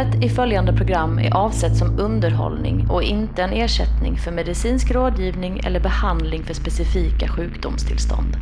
Innehållet 0.00 0.24
i 0.24 0.28
följande 0.28 0.72
program 0.72 1.18
är 1.18 1.34
avsett 1.34 1.76
som 1.76 1.98
underhållning 1.98 2.90
och 2.90 3.02
inte 3.02 3.42
en 3.42 3.52
ersättning 3.52 4.16
för 4.16 4.32
medicinsk 4.32 4.90
rådgivning 4.90 5.60
eller 5.64 5.80
behandling 5.80 6.44
för 6.44 6.54
specifika 6.54 7.28
sjukdomstillstånd. 7.28 8.36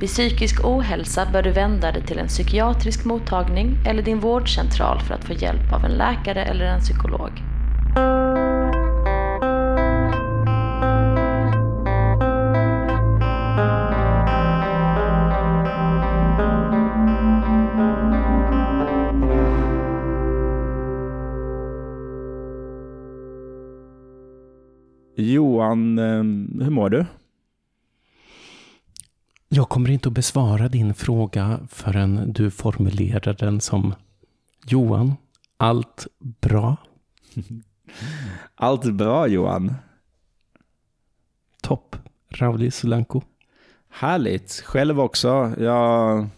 Vid 0.00 0.08
psykisk 0.08 0.64
ohälsa 0.64 1.26
bör 1.32 1.42
du 1.42 1.50
vända 1.50 1.92
dig 1.92 2.02
till 2.02 2.18
en 2.18 2.28
psykiatrisk 2.28 3.04
mottagning 3.04 3.76
eller 3.86 4.02
din 4.02 4.20
vårdcentral 4.20 5.00
för 5.00 5.14
att 5.14 5.24
få 5.24 5.32
hjälp 5.32 5.72
av 5.72 5.84
en 5.84 5.92
läkare 5.92 6.44
eller 6.44 6.64
en 6.64 6.80
psykolog. 6.80 7.42
Johan, 25.68 25.98
eh, 25.98 26.64
hur 26.64 26.70
mår 26.70 26.90
du? 26.90 27.06
Jag 29.48 29.68
kommer 29.68 29.90
inte 29.90 30.08
att 30.08 30.14
besvara 30.14 30.68
din 30.68 30.94
fråga 30.94 31.60
förrän 31.68 32.32
du 32.32 32.50
formulerar 32.50 33.34
den 33.34 33.60
som 33.60 33.94
Johan, 34.66 35.14
allt 35.56 36.06
bra? 36.18 36.76
Allt 38.54 38.92
bra 38.92 39.26
Johan. 39.26 39.74
Topp. 41.62 41.96
Rauli 42.28 42.70
Solanko. 42.70 43.22
Härligt. 43.88 44.62
Själv 44.64 45.00
också. 45.00 45.52
Jag 45.58 46.28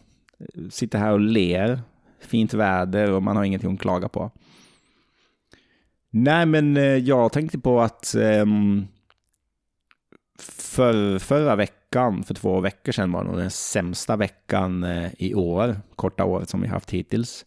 sitter 0.71 0.99
här 0.99 1.13
och 1.13 1.21
ler. 1.21 1.81
Fint 2.21 2.55
väder 2.55 3.13
och 3.13 3.23
man 3.23 3.37
har 3.37 3.45
ingenting 3.45 3.75
att 3.75 3.81
klaga 3.81 4.09
på. 4.09 4.31
Nej, 6.11 6.47
men 6.47 6.77
eh, 6.77 6.83
jag 6.83 7.33
tänkte 7.33 7.59
på 7.59 7.81
att 7.81 8.15
um, 8.17 8.89
för, 10.43 11.19
förra 11.19 11.57
veckan, 11.57 12.23
för 12.23 12.35
två 12.35 12.61
veckor 12.61 12.93
sedan, 12.93 13.13
var 13.13 13.25
nog 13.25 13.37
den 13.37 13.51
sämsta 13.51 14.17
veckan 14.17 14.85
eh, 14.85 15.11
i 15.19 15.35
år, 15.35 15.77
korta 15.97 16.25
året 16.25 16.49
som 16.49 16.61
vi 16.61 16.69
haft 16.69 16.91
hittills. 16.91 17.45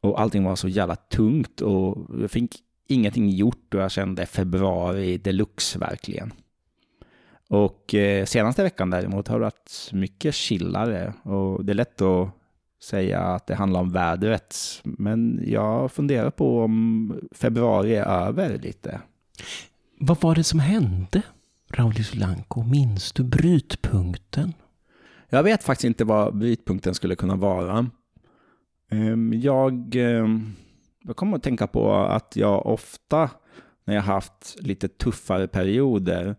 Och 0.00 0.20
allting 0.20 0.44
var 0.44 0.56
så 0.56 0.68
jävla 0.68 0.96
tungt 0.96 1.60
och 1.60 2.06
jag 2.20 2.30
fick 2.30 2.56
ingenting 2.88 3.30
gjort 3.30 3.74
och 3.74 3.80
jag 3.80 3.90
kände 3.90 4.26
februari 4.26 5.18
deluxe 5.18 5.78
verkligen. 5.78 6.32
Och 7.48 7.94
eh, 7.94 8.24
senaste 8.24 8.62
veckan 8.62 8.90
däremot 8.90 9.28
har 9.28 9.38
det 9.38 9.44
varit 9.44 9.90
mycket 9.92 10.34
chillare 10.34 11.12
och 11.22 11.64
det 11.64 11.72
är 11.72 11.74
lätt 11.74 12.02
att 12.02 12.28
säga 12.82 13.20
att 13.20 13.46
det 13.46 13.54
handlar 13.54 13.80
om 13.80 13.92
vädret. 13.92 14.56
Men 14.84 15.40
jag 15.46 15.92
funderar 15.92 16.30
på 16.30 16.60
om 16.64 17.14
februari 17.32 17.94
är 17.94 18.04
över 18.04 18.58
lite. 18.58 19.00
Vad 20.00 20.20
var 20.20 20.34
det 20.34 20.44
som 20.44 20.60
hände, 20.60 21.22
Rauli 21.70 22.04
Solanko? 22.04 22.62
Minns 22.62 23.12
du 23.12 23.24
brytpunkten? 23.24 24.54
Jag 25.28 25.42
vet 25.42 25.62
faktiskt 25.62 25.84
inte 25.84 26.04
vad 26.04 26.38
brytpunkten 26.38 26.94
skulle 26.94 27.16
kunna 27.16 27.36
vara. 27.36 27.90
Ehm, 28.90 29.32
jag, 29.32 29.94
ehm, 29.94 30.52
jag 31.04 31.16
kommer 31.16 31.36
att 31.36 31.42
tänka 31.42 31.66
på 31.66 31.94
att 31.94 32.36
jag 32.36 32.66
ofta 32.66 33.30
när 33.84 33.94
jag 33.94 34.02
haft 34.02 34.56
lite 34.60 34.88
tuffare 34.88 35.48
perioder 35.48 36.36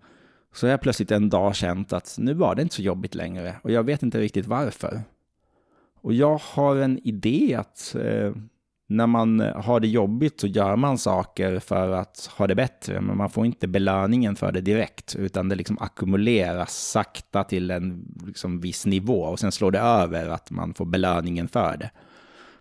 så 0.53 0.66
har 0.66 0.72
jag 0.72 0.81
plötsligt 0.81 1.11
en 1.11 1.30
dag 1.30 1.55
känt 1.55 1.94
att 1.94 2.16
nu 2.19 2.33
var 2.33 2.55
det 2.55 2.61
inte 2.61 2.75
så 2.75 2.81
jobbigt 2.81 3.16
längre 3.16 3.55
och 3.63 3.72
jag 3.72 3.83
vet 3.83 4.03
inte 4.03 4.19
riktigt 4.19 4.47
varför. 4.47 5.02
Och 6.02 6.13
jag 6.13 6.41
har 6.44 6.75
en 6.75 7.00
idé 7.07 7.56
att 7.59 7.96
ehm, 8.03 8.50
när 8.91 9.07
man 9.07 9.39
har 9.39 9.79
det 9.79 9.88
jobbigt 9.88 10.39
så 10.39 10.47
gör 10.47 10.75
man 10.75 10.97
saker 10.97 11.59
för 11.59 11.91
att 11.91 12.29
ha 12.38 12.47
det 12.47 12.55
bättre, 12.55 13.01
men 13.01 13.17
man 13.17 13.29
får 13.29 13.45
inte 13.45 13.67
belöningen 13.67 14.35
för 14.35 14.51
det 14.51 14.61
direkt, 14.61 15.16
utan 15.16 15.50
det 15.50 15.55
liksom 15.55 15.77
ackumuleras 15.79 16.75
sakta 16.75 17.44
till 17.44 17.72
en 17.72 18.05
liksom, 18.25 18.59
viss 18.59 18.85
nivå 18.85 19.22
och 19.22 19.39
sen 19.39 19.51
slår 19.51 19.72
det 19.72 19.79
över 19.79 20.29
att 20.29 20.51
man 20.51 20.73
får 20.73 20.85
belöningen 20.85 21.47
för 21.47 21.78
det. 21.78 21.91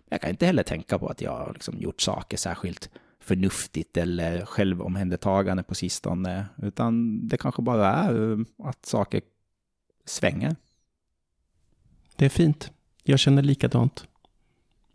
Jag 0.09 0.21
kan 0.21 0.29
inte 0.29 0.45
heller 0.45 0.63
tänka 0.63 0.99
på 0.99 1.07
att 1.07 1.21
jag 1.21 1.31
har 1.31 1.53
liksom 1.53 1.77
gjort 1.77 2.01
saker 2.01 2.37
särskilt 2.37 2.89
förnuftigt 3.19 3.97
eller 3.97 4.45
självomhändertagande 4.45 5.63
på 5.63 5.75
sistone, 5.75 6.45
utan 6.61 7.27
det 7.27 7.37
kanske 7.37 7.61
bara 7.61 7.93
är 7.93 8.45
att 8.63 8.85
saker 8.85 9.21
svänger. 10.05 10.55
Det 12.15 12.25
är 12.25 12.29
fint. 12.29 12.71
Jag 13.03 13.19
känner 13.19 13.41
likadant. 13.41 14.07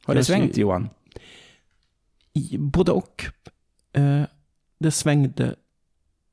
Har 0.04 0.14
det 0.14 0.24
svängt 0.24 0.56
Johan? 0.56 0.88
I, 2.34 2.58
både 2.58 2.92
och. 2.92 3.24
Eh, 3.92 4.26
det 4.78 4.90
svängde 4.90 5.56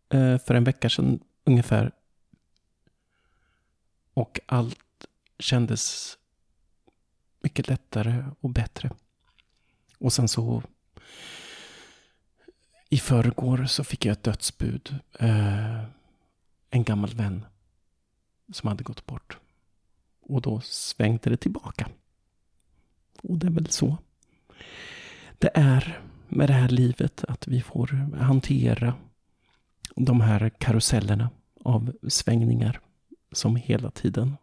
eh, 0.10 0.38
för 0.38 0.56
en 0.56 0.64
vecka 0.64 0.90
sedan 0.90 1.20
ungefär. 1.44 1.92
Och 4.14 4.40
allt 4.46 5.06
kändes 5.40 6.18
mycket 7.42 7.68
lättare 7.68 8.26
och 8.40 8.50
bättre. 8.50 8.92
Och 9.98 10.14
sen 10.14 10.28
så 10.28 10.64
i 12.90 12.98
förrgår 12.98 13.66
så 13.66 13.84
fick 13.84 14.06
jag 14.06 14.14
ett 14.14 14.24
dödsbud. 14.24 15.00
Eh, 15.20 15.84
en 16.70 16.84
gammal 16.84 17.14
vän 17.14 17.46
som 18.54 18.68
hade 18.68 18.84
gått 18.84 19.06
bort. 19.06 19.38
Och 20.22 20.42
då 20.42 20.62
svängde 20.62 21.30
det 21.30 21.38
tillbaka. 21.38 21.90
Och 23.22 23.38
det 23.38 23.48
är 23.48 23.52
väl 23.52 23.70
så 23.70 23.98
det 25.42 25.52
är 25.54 26.02
med 26.30 26.50
det 26.50 26.54
här 26.54 26.70
livet 26.70 27.24
att 27.28 27.48
vi 27.48 27.62
får 27.62 27.88
hantera 28.18 28.94
de 29.96 30.22
här 30.22 30.50
karusellerna 30.50 31.30
av 31.64 31.94
svängningar 32.08 32.80
som 33.32 33.56
hela 33.56 33.92
tiden 33.92 34.38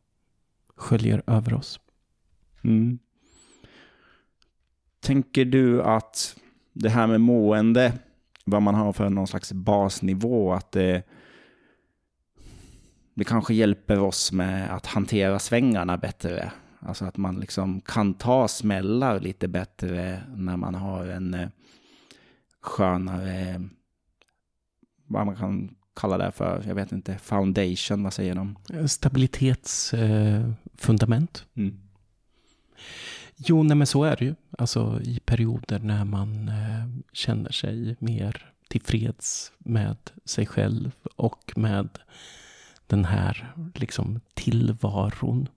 sköljer 0.77 1.23
över 1.27 1.55
oss. 1.55 1.81
Mm. 2.65 2.99
Tänker 5.01 5.45
du 5.45 5.83
att 5.83 6.37
det 6.73 6.89
här 6.89 7.07
med 7.07 7.21
mående, 7.21 7.93
vad 8.45 8.63
man 8.63 8.75
har 8.75 8.93
för 8.93 9.11
någon 9.11 9.27
slags 9.27 9.53
basnivå, 9.53 10.53
att 10.53 10.73
det, 10.73 11.03
det 13.15 13.25
kanske 13.25 13.55
hjälper 13.55 13.99
oss 13.99 14.33
med 14.33 14.75
att 14.75 14.87
hantera 14.87 15.39
svängarna 15.39 15.97
bättre? 15.97 16.53
Alltså 16.81 17.05
att 17.05 17.17
man 17.17 17.41
liksom 17.41 17.81
kan 17.81 18.15
ta 18.15 18.49
smällar 18.49 19.21
lite 19.21 19.49
bättre 19.49 20.23
när 20.37 20.57
man 20.57 20.75
har 20.75 21.07
en 21.07 21.35
eh, 21.35 21.49
skönare, 22.61 23.69
vad 25.07 25.27
man 25.27 25.37
kan 25.37 25.75
kalla 25.97 26.19
det 26.19 26.33
för, 26.33 26.63
jag 26.67 26.75
vet 26.75 26.93
inte, 26.93 27.19
foundation, 27.19 28.03
vad 28.03 28.13
säger 28.13 28.35
de? 28.35 28.59
Stabilitetsfundament. 28.89 31.47
Mm. 31.55 31.81
Jo, 33.37 33.63
nej 33.63 33.77
men 33.77 33.87
så 33.87 34.05
är 34.05 34.17
det 34.17 34.25
ju. 34.25 34.35
Alltså 34.59 35.01
i 35.03 35.21
perioder 35.25 35.79
när 35.79 36.05
man 36.05 36.49
eh, 36.49 36.89
känner 37.13 37.53
sig 37.53 37.97
mer 37.99 38.53
tillfreds 38.69 39.53
med 39.59 39.97
sig 40.25 40.47
själv 40.47 40.91
och 41.17 41.53
med 41.57 41.89
den 42.87 43.05
här 43.05 43.55
liksom 43.75 44.21
tillvaron 44.35 45.49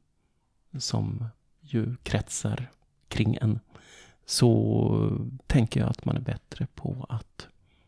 som 0.78 1.26
ju 1.62 1.96
kretsar 2.04 2.72
kring 3.08 3.38
en. 3.42 3.60
Så 4.26 5.22
tänker 5.48 5.80
jag 5.80 5.90
att 5.90 6.06
man 6.06 6.18
är 6.18 6.22
bättre 6.22 6.68
på 6.76 7.06
att 7.10 7.48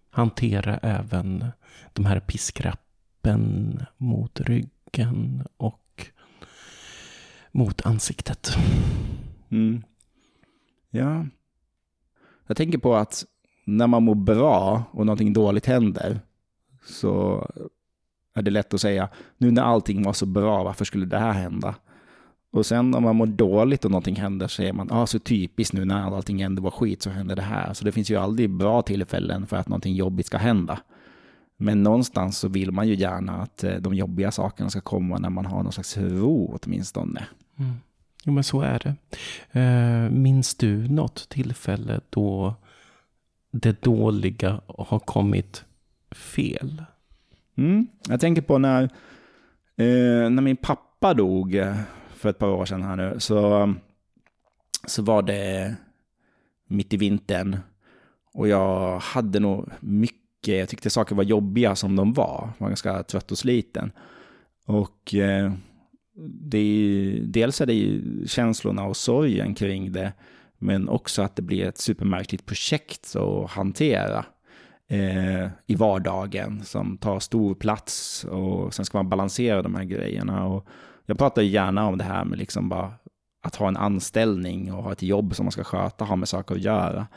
hantera 0.10 0.78
även 0.78 1.46
de 1.94 2.06
här 2.06 2.20
piskrappen 2.20 3.80
mot 3.97 4.40
ryggen 4.40 5.47
och 5.58 6.08
mot 7.52 7.82
ansiktet. 7.82 8.58
Mm. 9.50 9.84
Ja. 10.90 11.26
Jag 12.47 12.58
tänker 12.58 12.78
på 12.78 12.96
att 12.96 13.26
när 13.66 13.88
man 13.88 14.03
mår 14.03 14.16
bra 14.16 14.84
och 14.91 15.06
någonting 15.06 15.34
dåligt 15.34 15.66
händer 15.66 16.20
så 16.86 17.47
är 18.34 18.41
det 18.41 18.52
lätt 18.52 18.74
att 18.74 18.82
säga 18.82 19.09
nu 19.38 19.52
när 19.52 19.62
allting 19.62 20.03
var 20.03 20.14
så 20.14 20.26
bra, 20.26 20.64
varför 20.64 20.86
skulle 20.86 21.06
det 21.06 21.20
här 21.20 21.32
hända? 21.32 21.76
Och 22.53 22.66
sen 22.66 22.96
om 22.96 23.03
man 23.03 23.16
mår 23.16 23.26
dåligt 23.26 23.85
och 23.85 23.91
någonting 23.91 24.16
händer 24.16 24.47
så 24.47 24.55
säger 24.55 24.73
man, 24.73 24.88
ja 24.90 25.02
ah, 25.02 25.08
så 25.08 25.20
typiskt 25.20 25.73
nu 25.73 25.85
när 25.85 26.16
allting 26.16 26.41
ändå 26.41 26.61
var 26.61 26.72
skit 26.72 27.02
så 27.02 27.09
händer 27.09 27.35
det 27.35 27.41
här. 27.41 27.73
Så 27.73 27.85
det 27.85 27.91
finns 27.91 28.11
ju 28.11 28.16
aldrig 28.16 28.50
bra 28.50 28.82
tillfällen 28.82 29.47
för 29.47 29.58
att 29.58 29.67
någonting 29.67 29.96
jobbigt 29.96 30.26
ska 30.26 30.38
hända. 30.38 30.79
Men 31.58 31.84
någonstans 31.84 32.38
så 32.38 32.47
vill 32.47 32.72
man 32.72 32.88
ju 32.88 32.96
gärna 32.96 33.41
att 33.41 33.64
eh, 33.64 33.76
de 33.76 33.94
jobbiga 33.94 34.32
sakerna 34.32 34.70
ska 34.70 34.82
komma 34.82 35.17
när 35.17 35.29
man 35.29 35.46
har 35.46 35.64
någon 35.64 35.72
slags 35.72 35.97
ro 35.97 36.59
åtminstone. 36.61 37.26
Mm. 37.59 37.73
Jo, 38.23 38.34
men 38.34 38.44
så 38.44 38.61
är 38.61 38.79
det. 38.79 38.96
Eh, 39.59 40.09
minns 40.09 40.55
du 40.55 40.88
något 40.88 41.29
tillfälle 41.29 42.02
då 42.09 42.55
det 43.52 43.82
dåliga 43.82 44.61
har 44.67 45.00
kommit 45.00 45.66
fel? 46.11 46.84
Mm. 47.55 47.88
Jag 48.09 48.20
tänker 48.20 48.41
på 48.41 48.58
när, 48.58 48.84
eh, 49.76 50.29
när 50.29 50.41
min 50.41 50.58
pappa 50.58 51.14
dog 51.14 51.55
för 52.23 52.29
ett 52.29 52.40
par 52.40 52.49
år 52.49 52.66
sedan 52.66 52.84
här 52.84 52.96
nu, 52.96 53.16
så, 53.20 53.61
um, 53.64 53.79
så 54.87 55.02
var 55.02 55.22
det 55.22 55.75
mitt 56.67 56.93
i 56.93 56.97
vintern. 56.97 57.58
Och 58.34 58.47
jag 58.47 58.99
hade 58.99 59.40
nog 59.40 59.70
mycket, 59.79 60.58
jag 60.58 60.70
tyckte 60.70 60.90
saker 60.90 61.16
var 61.16 61.23
jobbiga 61.23 61.75
som 61.75 61.96
de 61.96 62.14
var. 62.14 62.49
Jag 62.58 62.64
var 62.64 62.67
ganska 62.67 63.03
trött 63.03 63.31
och 63.31 63.37
sliten. 63.37 63.91
Och 64.66 65.14
eh, 65.14 65.53
det 66.41 66.58
är, 66.58 67.20
dels 67.22 67.61
är 67.61 67.66
det 67.66 67.73
ju 67.73 68.28
känslorna 68.28 68.84
och 68.84 68.97
sorgen 68.97 69.55
kring 69.55 69.91
det, 69.91 70.14
men 70.58 70.90
också 70.90 71.22
att 71.22 71.35
det 71.35 71.41
blir 71.41 71.66
ett 71.66 71.78
supermärkligt 71.78 72.46
projekt 72.46 73.16
att 73.16 73.52
hantera 73.52 74.26
eh, 74.87 75.49
i 75.66 75.76
vardagen 75.76 76.64
som 76.64 76.97
tar 76.97 77.19
stor 77.19 77.55
plats 77.55 78.23
och 78.23 78.73
sen 78.73 78.85
ska 78.85 78.97
man 78.97 79.09
balansera 79.09 79.61
de 79.61 79.76
här 79.76 79.84
grejerna. 79.84 80.46
Och 80.46 80.67
jag 81.05 81.17
pratar 81.17 81.41
gärna 81.41 81.88
om 81.88 81.97
det 81.97 82.03
här 82.03 82.26
med 82.26 82.40
liksom 82.40 82.70
bara 82.70 82.94
att 83.44 83.55
ha 83.55 83.67
en 83.67 83.78
anställning 83.78 84.73
och 84.73 84.84
ha 84.84 84.91
ett 84.91 85.02
jobb 85.02 85.35
som 85.35 85.46
man 85.46 85.52
ska 85.52 85.64
sköta, 85.64 86.05
ha 86.05 86.16
med 86.16 86.29
saker 86.29 86.55
att 86.55 86.61
göra. 86.61 87.08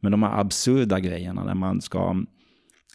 Men 0.00 0.12
de 0.12 0.22
här 0.22 0.40
absurda 0.40 1.00
grejerna 1.00 1.44
när 1.44 1.54
man 1.54 1.80
ska 1.80 2.10
mm, 2.10 2.26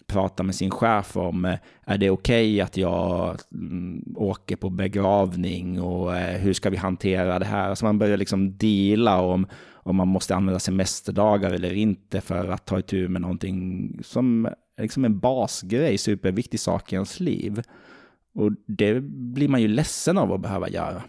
prata 0.07 0.43
med 0.43 0.55
sin 0.55 0.71
chef 0.71 1.17
om, 1.17 1.45
eh, 1.45 1.57
är 1.85 1.97
det 1.97 2.09
okej 2.09 2.53
okay 2.53 2.61
att 2.61 2.77
jag 2.77 3.37
mm, 3.53 4.03
åker 4.15 4.55
på 4.55 4.69
begravning 4.69 5.81
och 5.81 6.17
eh, 6.17 6.39
hur 6.39 6.53
ska 6.53 6.69
vi 6.69 6.77
hantera 6.77 7.39
det 7.39 7.45
här? 7.45 7.75
Så 7.75 7.85
man 7.85 7.99
börjar 7.99 8.17
liksom 8.17 8.57
dela 8.57 9.21
om, 9.21 9.47
om 9.71 9.95
man 9.95 10.07
måste 10.07 10.35
använda 10.35 10.59
semesterdagar 10.59 11.51
eller 11.51 11.73
inte 11.73 12.21
för 12.21 12.49
att 12.49 12.65
ta 12.65 12.79
itu 12.79 13.07
med 13.07 13.21
någonting 13.21 13.91
som 14.03 14.49
liksom 14.81 15.05
en 15.05 15.19
basgrej, 15.19 15.97
superviktig 15.97 16.59
sak 16.59 16.93
i 16.93 16.95
ens 16.95 17.19
liv. 17.19 17.61
Och 18.37 18.51
det 18.65 19.01
blir 19.01 19.47
man 19.47 19.61
ju 19.61 19.67
ledsen 19.67 20.17
av 20.17 20.33
att 20.33 20.41
behöva 20.41 20.69
göra. 20.69 21.03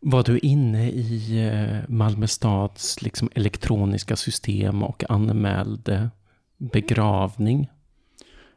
Var 0.00 0.22
du 0.22 0.38
inne 0.38 0.90
i 0.90 1.38
eh, 1.48 1.78
Malmö 1.88 2.26
stads 2.26 3.02
liksom 3.02 3.28
elektroniska 3.34 4.16
system 4.16 4.82
och 4.82 5.10
anmälde 5.10 6.10
begravning? 6.58 7.70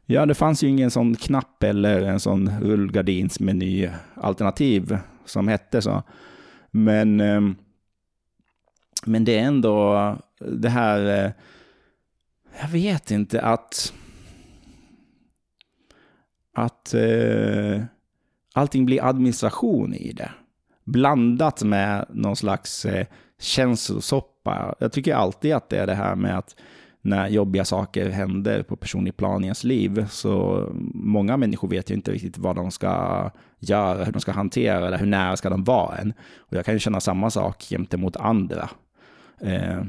Ja, 0.06 0.26
det 0.26 0.36
fanns 0.36 0.64
ju 0.64 0.68
ingen 0.68 0.92
sån 0.92 1.16
knapp 1.16 1.64
eller 1.64 2.02
en 2.02 2.20
sån 2.20 2.50
rullgardinsmeny-alternativ 2.62 4.98
som 5.26 5.48
hette 5.48 5.82
så. 5.82 6.04
Men, 6.72 7.20
ehm, 7.20 7.56
men 9.06 9.26
det 9.26 9.40
är 9.40 9.44
ändå 9.44 10.18
det 10.40 10.70
här, 10.70 11.26
eh, 11.26 11.32
jag 12.62 12.68
vet 12.68 13.12
inte, 13.12 13.42
att 13.42 13.94
att 16.58 16.94
eh, 16.94 17.84
allting 18.54 18.86
blir 18.86 19.04
administration 19.04 19.94
i 19.94 20.14
det. 20.14 20.32
Blandat 20.84 21.64
med 21.64 22.06
någon 22.10 22.36
slags 22.36 22.86
eh, 22.86 23.08
känslosoppa. 23.40 24.76
Jag 24.80 24.92
tycker 24.92 25.16
alltid 25.16 25.54
att 25.54 25.70
det 25.70 25.78
är 25.78 25.88
det 25.88 25.96
här 25.96 26.16
med 26.16 26.38
att 26.38 26.56
när 27.02 27.28
jobbiga 27.28 27.66
saker 27.66 28.10
händer 28.10 28.64
på 28.64 28.76
personlig 28.76 29.18
plan 29.18 29.44
i 29.44 29.48
ens 29.48 29.64
liv. 29.64 30.06
Så 30.10 30.66
många 30.94 31.38
människor 31.38 31.68
vet 31.68 31.92
ju 31.92 31.96
inte 31.96 32.12
riktigt 32.12 32.38
vad 32.38 32.56
de 32.56 32.72
ska 32.72 33.32
göra, 33.60 34.04
hur 34.04 34.12
de 34.12 34.20
ska 34.20 34.32
hantera 34.32 34.90
det, 34.90 34.98
hur 34.98 35.06
nära 35.06 35.38
ska 35.38 35.50
de 35.50 35.64
vara 35.64 35.98
en. 35.98 36.14
Och 36.38 36.58
jag 36.58 36.66
kan 36.66 36.74
ju 36.74 36.80
känna 36.80 37.00
samma 37.00 37.30
sak 37.30 37.64
gentemot 37.70 38.18
andra. 38.18 38.70
Eh, 39.42 39.84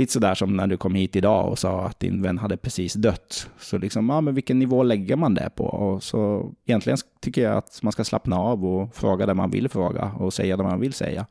lite 0.00 0.12
sådär 0.12 0.34
som 0.34 0.56
när 0.56 0.66
du 0.66 0.76
kom 0.76 0.94
hit 0.94 1.16
idag 1.16 1.48
och 1.48 1.58
sa 1.58 1.86
att 1.86 2.00
din 2.00 2.22
vän 2.22 2.38
hade 2.38 2.56
precis 2.56 2.94
dött. 2.94 3.50
Så 3.58 3.78
liksom, 3.78 4.08
ja 4.08 4.20
men 4.20 4.34
vilken 4.34 4.58
nivå 4.58 4.82
lägger 4.82 5.16
man 5.16 5.34
det 5.34 5.50
på? 5.54 5.64
Och 5.64 6.02
så 6.02 6.52
egentligen 6.66 6.98
tycker 7.20 7.42
jag 7.42 7.56
att 7.56 7.82
man 7.82 7.92
ska 7.92 8.04
slappna 8.04 8.36
av 8.36 8.64
och 8.64 8.94
fråga 8.94 9.26
det 9.26 9.34
man 9.34 9.50
vill 9.50 9.68
fråga 9.68 10.12
och 10.18 10.34
säga 10.34 10.56
det 10.56 10.62
man 10.62 10.80
vill 10.80 10.92
säga. 10.92 11.26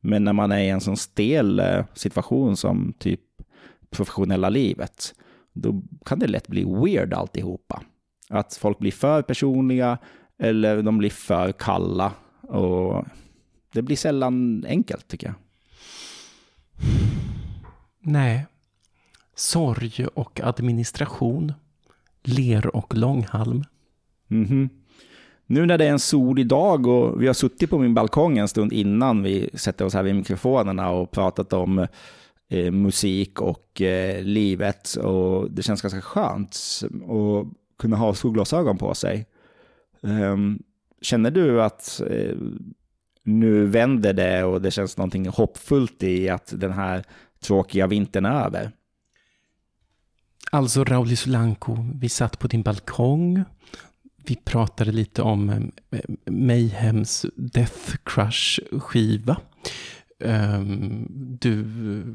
Men 0.00 0.24
när 0.24 0.32
man 0.32 0.52
är 0.52 0.58
i 0.58 0.68
en 0.68 0.80
sån 0.80 0.96
stel 0.96 1.60
eh, 1.60 1.84
situation 1.94 2.56
som 2.56 2.94
typ 2.98 3.20
professionella 3.90 4.48
livet, 4.48 5.14
då 5.52 5.82
kan 6.04 6.18
det 6.18 6.26
lätt 6.26 6.48
bli 6.48 6.64
weird 6.64 7.14
alltihopa. 7.14 7.82
Att 8.28 8.54
folk 8.54 8.78
blir 8.78 8.92
för 8.92 9.22
personliga 9.22 9.98
eller 10.38 10.82
de 10.82 10.98
blir 10.98 11.10
för 11.10 11.52
kalla. 11.52 12.12
Och 12.42 13.04
det 13.72 13.82
blir 13.82 13.96
sällan 13.96 14.64
enkelt 14.68 15.08
tycker 15.08 15.26
jag. 15.26 15.34
Nej. 18.06 18.46
Sorg 19.34 20.06
och 20.14 20.40
administration. 20.40 21.52
Ler 22.22 22.76
och 22.76 22.94
långhalm. 22.96 23.64
Mm 24.30 24.46
-hmm. 24.46 24.68
Nu 25.46 25.66
när 25.66 25.78
det 25.78 25.84
är 25.84 25.90
en 25.90 25.98
solig 25.98 26.46
dag 26.46 26.86
och 26.86 27.22
vi 27.22 27.26
har 27.26 27.34
suttit 27.34 27.70
på 27.70 27.78
min 27.78 27.94
balkong 27.94 28.38
en 28.38 28.48
stund 28.48 28.72
innan 28.72 29.22
vi 29.22 29.50
sätter 29.54 29.84
oss 29.84 29.94
här 29.94 30.02
vid 30.02 30.14
mikrofonerna 30.14 30.90
och 30.90 31.10
pratat 31.10 31.52
om 31.52 31.86
eh, 32.48 32.70
musik 32.72 33.40
och 33.40 33.82
eh, 33.82 34.22
livet. 34.22 34.94
Och 34.94 35.50
det 35.50 35.62
känns 35.62 35.82
ganska 35.82 36.00
skönt 36.00 36.58
att 36.90 37.46
kunna 37.78 37.96
ha 37.96 38.14
solglasögon 38.14 38.78
på 38.78 38.94
sig. 38.94 39.26
Um, 40.00 40.62
känner 41.00 41.30
du 41.30 41.62
att 41.62 42.00
eh, 42.10 42.36
nu 43.26 43.66
vänder 43.66 44.12
det 44.12 44.44
och 44.44 44.62
det 44.62 44.70
känns 44.70 44.96
någonting 44.96 45.28
hoppfullt 45.28 46.02
i 46.02 46.28
att 46.28 46.52
den 46.56 46.72
här 46.72 47.04
tråkiga 47.46 47.86
vintern 47.86 48.24
är 48.24 48.44
över? 48.44 48.72
Alltså 50.50 50.84
Rauli 50.84 51.16
Solanko, 51.16 51.86
vi 51.94 52.08
satt 52.08 52.38
på 52.38 52.48
din 52.48 52.62
balkong. 52.62 53.44
Vi 54.16 54.36
pratade 54.36 54.92
lite 54.92 55.22
om 55.22 55.50
eh, 55.50 55.60
Mayhems 56.26 57.26
Death 57.36 57.96
Crush-skiva. 58.04 59.36
Ehm, 60.20 61.06
du 61.40 61.60
eh, 62.00 62.06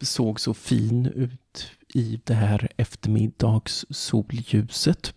såg 0.00 0.40
så 0.40 0.54
fin 0.54 1.06
ut 1.06 1.70
i 1.94 2.20
det 2.24 2.34
här 2.34 2.68
eftermiddagssolljuset. 2.76 5.14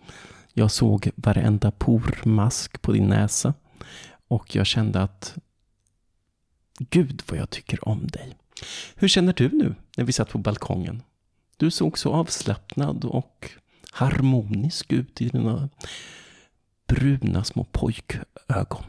Jag 0.53 0.71
såg 0.71 1.09
varenda 1.15 1.71
pormask 1.71 2.81
på 2.81 2.91
din 2.91 3.07
näsa 3.07 3.53
och 4.27 4.55
jag 4.55 4.65
kände 4.65 5.01
att 5.01 5.37
Gud 6.79 7.23
vad 7.27 7.39
jag 7.39 7.49
tycker 7.49 7.87
om 7.87 8.07
dig. 8.07 8.35
Hur 8.95 9.07
känner 9.07 9.33
du 9.33 9.49
nu 9.49 9.75
när 9.97 10.03
vi 10.05 10.11
satt 10.11 10.29
på 10.29 10.37
balkongen? 10.37 11.03
Du 11.57 11.71
såg 11.71 11.97
så 11.97 12.13
avslappnad 12.13 13.05
och 13.05 13.49
harmonisk 13.91 14.91
ut 14.91 15.21
i 15.21 15.29
dina 15.29 15.69
bruna 16.87 17.43
små 17.43 17.63
pojkögon. 17.63 18.83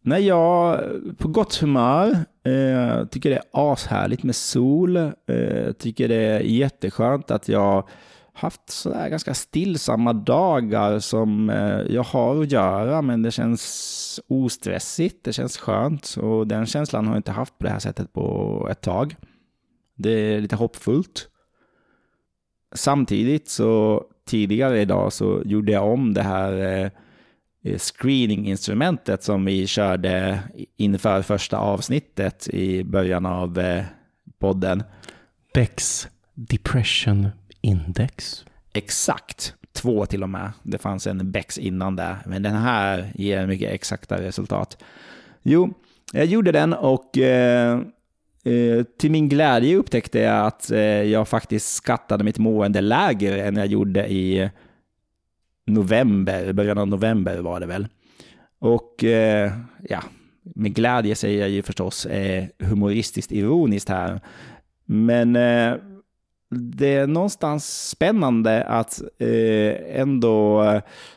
Nej, 0.00 0.26
jag 0.26 0.74
är 0.74 1.14
på 1.18 1.28
gott 1.28 1.54
humör. 1.56 2.24
Eh, 2.44 3.04
tycker 3.04 3.30
det 3.30 3.36
är 3.36 3.44
ashärligt 3.52 4.22
med 4.22 4.36
sol. 4.36 4.96
Eh, 4.96 5.72
tycker 5.78 6.08
det 6.08 6.14
är 6.14 6.40
jätteskönt 6.40 7.30
att 7.30 7.48
jag 7.48 7.88
haft 8.38 8.70
sådär 8.70 9.08
ganska 9.08 9.34
stillsamma 9.34 10.12
dagar 10.12 10.98
som 10.98 11.50
eh, 11.50 11.80
jag 11.94 12.02
har 12.02 12.42
att 12.42 12.52
göra, 12.52 13.02
men 13.02 13.22
det 13.22 13.30
känns 13.30 14.20
ostressigt, 14.28 15.24
det 15.24 15.32
känns 15.32 15.58
skönt 15.58 16.16
och 16.20 16.46
den 16.46 16.66
känslan 16.66 17.06
har 17.06 17.14
jag 17.14 17.18
inte 17.18 17.32
haft 17.32 17.58
på 17.58 17.64
det 17.64 17.70
här 17.70 17.78
sättet 17.78 18.12
på 18.12 18.68
ett 18.70 18.80
tag. 18.80 19.16
Det 19.94 20.10
är 20.10 20.40
lite 20.40 20.56
hoppfullt. 20.56 21.28
Samtidigt 22.74 23.48
så 23.48 24.04
tidigare 24.26 24.80
idag 24.80 25.12
så 25.12 25.42
gjorde 25.44 25.72
jag 25.72 25.92
om 25.92 26.14
det 26.14 26.22
här 26.22 26.90
screeninginstrumentet 27.62 27.82
screening-instrumentet 27.82 29.22
som 29.22 29.44
vi 29.44 29.66
körde 29.66 30.40
inför 30.76 31.22
första 31.22 31.58
avsnittet 31.58 32.48
i 32.48 32.84
början 32.84 33.26
av 33.26 33.62
podden. 34.38 34.82
Becks 35.54 36.08
Depression 36.34 37.28
Index. 37.60 38.44
Exakt. 38.72 39.54
Två 39.72 40.06
till 40.06 40.22
och 40.22 40.28
med. 40.28 40.52
Det 40.62 40.78
fanns 40.78 41.06
en 41.06 41.30
Bex 41.30 41.58
innan 41.58 41.96
där. 41.96 42.16
Men 42.26 42.42
den 42.42 42.54
här 42.54 43.12
ger 43.14 43.46
mycket 43.46 43.72
exakta 43.72 44.20
resultat. 44.20 44.84
Jo, 45.42 45.74
jag 46.12 46.26
gjorde 46.26 46.52
den 46.52 46.72
och 46.72 47.18
eh, 47.18 47.80
eh, 48.44 48.82
till 48.98 49.10
min 49.10 49.28
glädje 49.28 49.76
upptäckte 49.76 50.18
jag 50.18 50.46
att 50.46 50.70
eh, 50.70 50.80
jag 50.80 51.28
faktiskt 51.28 51.74
skattade 51.74 52.24
mitt 52.24 52.38
mående 52.38 52.80
lägre 52.80 53.42
än 53.42 53.56
jag 53.56 53.66
gjorde 53.66 54.12
i 54.12 54.50
november, 55.66 56.52
början 56.52 56.78
av 56.78 56.88
november 56.88 57.38
var 57.38 57.60
det 57.60 57.66
väl. 57.66 57.88
Och 58.58 59.04
eh, 59.04 59.52
ja, 59.88 60.02
med 60.42 60.74
glädje 60.74 61.14
säger 61.14 61.40
jag 61.40 61.50
ju 61.50 61.62
förstås 61.62 62.06
eh, 62.06 62.44
humoristiskt 62.58 63.32
ironiskt 63.32 63.88
här. 63.88 64.20
Men 64.84 65.36
eh, 65.36 65.74
det 66.50 66.94
är 66.94 67.06
någonstans 67.06 67.88
spännande 67.88 68.64
att 68.64 69.00
eh, 69.18 70.00
ändå 70.00 70.62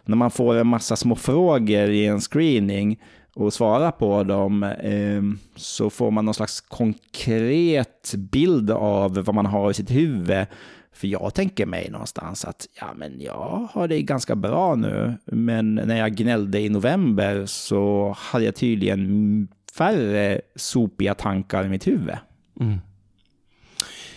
när 0.05 0.15
man 0.15 0.31
får 0.31 0.55
en 0.55 0.67
massa 0.67 0.95
små 0.95 1.15
frågor 1.15 1.89
i 1.89 2.05
en 2.05 2.21
screening 2.21 2.99
och 3.35 3.53
svara 3.53 3.91
på 3.91 4.23
dem 4.23 4.63
eh, 4.63 5.21
så 5.55 5.89
får 5.89 6.11
man 6.11 6.25
någon 6.25 6.33
slags 6.33 6.61
konkret 6.61 8.13
bild 8.17 8.71
av 8.71 9.13
vad 9.13 9.35
man 9.35 9.45
har 9.45 9.71
i 9.71 9.73
sitt 9.73 9.91
huvud. 9.91 10.45
För 10.93 11.07
jag 11.07 11.33
tänker 11.33 11.65
mig 11.65 11.89
någonstans 11.91 12.45
att 12.45 12.67
ja, 12.79 12.93
men 12.95 13.21
jag 13.21 13.67
har 13.71 13.87
det 13.87 14.01
ganska 14.01 14.35
bra 14.35 14.75
nu. 14.75 15.13
Men 15.25 15.75
när 15.75 15.97
jag 15.97 16.15
gnällde 16.15 16.59
i 16.59 16.69
november 16.69 17.45
så 17.45 18.15
hade 18.17 18.45
jag 18.45 18.55
tydligen 18.55 19.47
färre 19.77 20.41
sopiga 20.55 21.13
tankar 21.13 21.65
i 21.65 21.69
mitt 21.69 21.87
huvud. 21.87 22.15
Mm. 22.59 22.77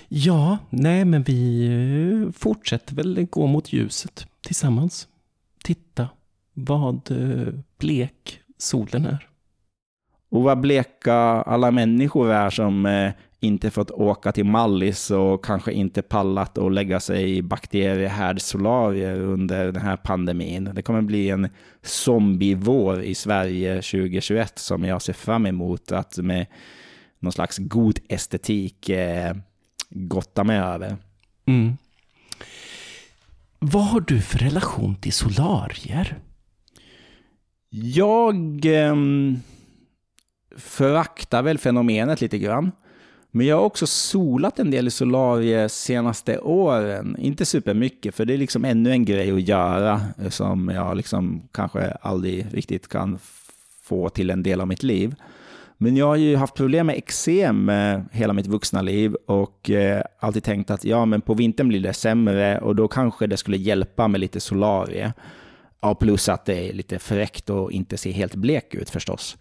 Ja, 0.09 0.59
nej 0.71 1.05
men 1.05 1.23
vi 1.23 1.67
eh, 1.67 2.33
fortsätter 2.33 2.95
väl 2.95 3.27
gå 3.31 3.47
mot 3.47 3.73
ljuset 3.73 4.27
tillsammans. 4.41 5.09
Titta 5.65 6.09
vad 6.53 7.11
eh, 7.11 7.55
blek 7.79 8.41
solen 8.59 9.07
är. 9.07 9.29
Och 10.31 10.43
vad 10.43 10.61
bleka 10.61 11.15
alla 11.15 11.71
människor 11.71 12.33
är 12.33 12.51
som 12.51 12.87
eh, 12.87 13.13
inte 13.41 13.71
fått 13.71 13.91
åka 13.91 14.33
till 14.33 14.45
Mallis 14.45 15.11
och 15.11 15.45
kanske 15.45 15.73
inte 15.73 16.03
pallat 16.03 16.59
att 16.59 16.73
lägga 16.73 17.01
sig 17.01 17.37
i 17.37 17.43
bakteriehärdssolarier 17.43 19.21
under 19.21 19.73
den 19.73 19.83
här 19.83 19.97
pandemin. 19.97 20.71
Det 20.75 20.83
kommer 20.83 21.03
bli 21.03 21.31
en 21.31 21.49
zombievår 21.83 23.03
i 23.03 23.15
Sverige 23.15 23.75
2021 23.75 24.59
som 24.59 24.85
jag 24.85 25.03
ser 25.03 25.13
fram 25.13 25.47
emot 25.47 25.93
att 25.93 26.19
med 26.19 26.47
någon 27.19 27.33
slags 27.33 27.59
god 27.59 27.99
estetik 28.09 28.89
eh, 28.89 29.35
gotta 29.95 30.45
mig 30.45 30.59
över. 30.59 30.97
Mm. 31.47 31.77
Vad 33.59 33.85
har 33.85 34.01
du 34.01 34.21
för 34.21 34.39
relation 34.39 34.97
till 34.97 35.13
solarier? 35.13 36.19
Jag 37.71 38.65
eh, 38.65 38.95
föraktar 40.57 41.43
väl 41.43 41.59
fenomenet 41.59 42.21
lite 42.21 42.39
grann. 42.39 42.73
Men 43.31 43.47
jag 43.47 43.57
har 43.57 43.65
också 43.65 43.87
solat 43.87 44.59
en 44.59 44.71
del 44.71 44.87
i 44.87 44.91
solarier 44.91 45.69
senaste 45.69 46.39
åren. 46.39 47.17
Inte 47.19 47.45
supermycket, 47.45 48.15
för 48.15 48.25
det 48.25 48.35
är 48.35 48.39
liksom 48.39 48.65
ännu 48.65 48.91
en 48.91 49.05
grej 49.05 49.33
att 49.33 49.49
göra 49.49 50.01
som 50.29 50.69
jag 50.69 50.97
liksom 50.97 51.49
kanske 51.53 51.91
aldrig 51.91 52.47
riktigt 52.51 52.89
kan 52.89 53.19
få 53.83 54.09
till 54.09 54.31
en 54.31 54.43
del 54.43 54.61
av 54.61 54.69
mitt 54.69 54.83
liv. 54.83 55.15
Men 55.85 55.97
jag 55.97 56.07
har 56.07 56.17
ju 56.17 56.37
haft 56.37 56.55
problem 56.55 56.87
med 56.87 56.97
eksem 56.97 57.69
eh, 57.69 58.01
hela 58.13 58.33
mitt 58.33 58.47
vuxna 58.47 58.83
liv 58.83 59.15
och 59.27 59.71
eh, 59.71 60.03
alltid 60.21 60.45
tänkt 60.45 60.71
att 60.71 60.85
ja, 60.85 61.05
men 61.05 61.21
på 61.21 61.35
vintern 61.35 61.69
blir 61.69 61.81
det 61.81 61.93
sämre 61.93 62.59
och 62.59 62.77
då 62.77 62.89
kanske 62.89 63.27
det 63.27 63.37
skulle 63.37 63.57
hjälpa 63.57 64.09
med 64.09 64.21
lite 64.21 64.41
solarie. 64.41 65.13
Ja, 65.81 65.95
plus 65.95 66.29
att 66.29 66.45
det 66.45 66.69
är 66.69 66.73
lite 66.73 66.99
fräckt 66.99 67.51
och 67.51 67.73
inte 67.73 67.97
ser 67.97 68.13
helt 68.13 68.35
blek 68.35 68.75
ut 68.75 68.91
förstås. 68.91 69.37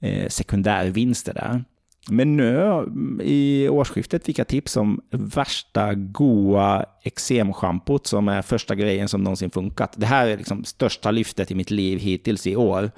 Eh, 0.00 0.28
sekundärvinster 0.28 1.34
där. 1.34 1.64
Men 2.10 2.36
nu 2.36 2.60
mm, 2.60 3.20
i 3.24 3.68
årsskiftet 3.68 4.24
fick 4.24 4.38
jag 4.38 4.48
tips 4.48 4.76
om 4.76 5.00
värsta 5.10 5.94
goa 5.94 6.84
eksemschampot 7.02 8.06
som 8.06 8.28
är 8.28 8.42
första 8.42 8.74
grejen 8.74 9.08
som 9.08 9.22
någonsin 9.22 9.50
funkat. 9.50 9.94
Det 9.96 10.06
här 10.06 10.26
är 10.26 10.36
liksom 10.36 10.64
största 10.64 11.10
lyftet 11.10 11.50
i 11.50 11.54
mitt 11.54 11.70
liv 11.70 11.98
hittills 11.98 12.46
i 12.46 12.56
år. 12.56 12.90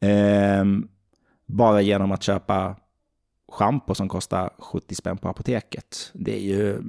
Eh, 0.00 0.64
bara 1.46 1.80
genom 1.80 2.12
att 2.12 2.22
köpa 2.22 2.76
schampo 3.48 3.94
som 3.94 4.08
kostar 4.08 4.50
70 4.58 4.94
spänn 4.94 5.18
på 5.18 5.28
apoteket. 5.28 6.10
Det 6.14 6.36
är 6.36 6.40
ju 6.40 6.82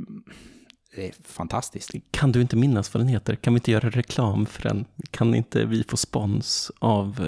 det 0.96 1.08
är 1.08 1.14
fantastiskt. 1.24 1.92
Kan 2.12 2.32
du 2.32 2.42
inte 2.42 2.56
minnas 2.56 2.94
vad 2.94 3.02
den 3.02 3.08
heter? 3.08 3.36
Kan 3.36 3.54
vi 3.54 3.58
inte 3.58 3.72
göra 3.72 3.90
reklam 3.90 4.46
för 4.46 4.64
den? 4.70 4.86
Kan 5.12 5.36
inte 5.36 5.66
vi 5.66 5.84
få 5.84 5.98
spons 5.98 6.72
av 6.80 7.22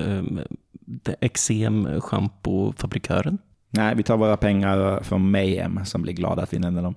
eksem 1.19 2.01
schampofabrikören? 2.01 3.37
Nej, 3.69 3.95
vi 3.95 4.03
tar 4.03 4.17
våra 4.17 4.37
pengar 4.37 5.03
från 5.03 5.31
Mayhem 5.31 5.85
som 5.85 6.01
blir 6.01 6.13
glada 6.13 6.43
att 6.43 6.53
vi 6.53 6.59
nämner 6.59 6.81
dem. 6.81 6.95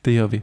Det 0.00 0.12
gör 0.12 0.26
vi. 0.26 0.42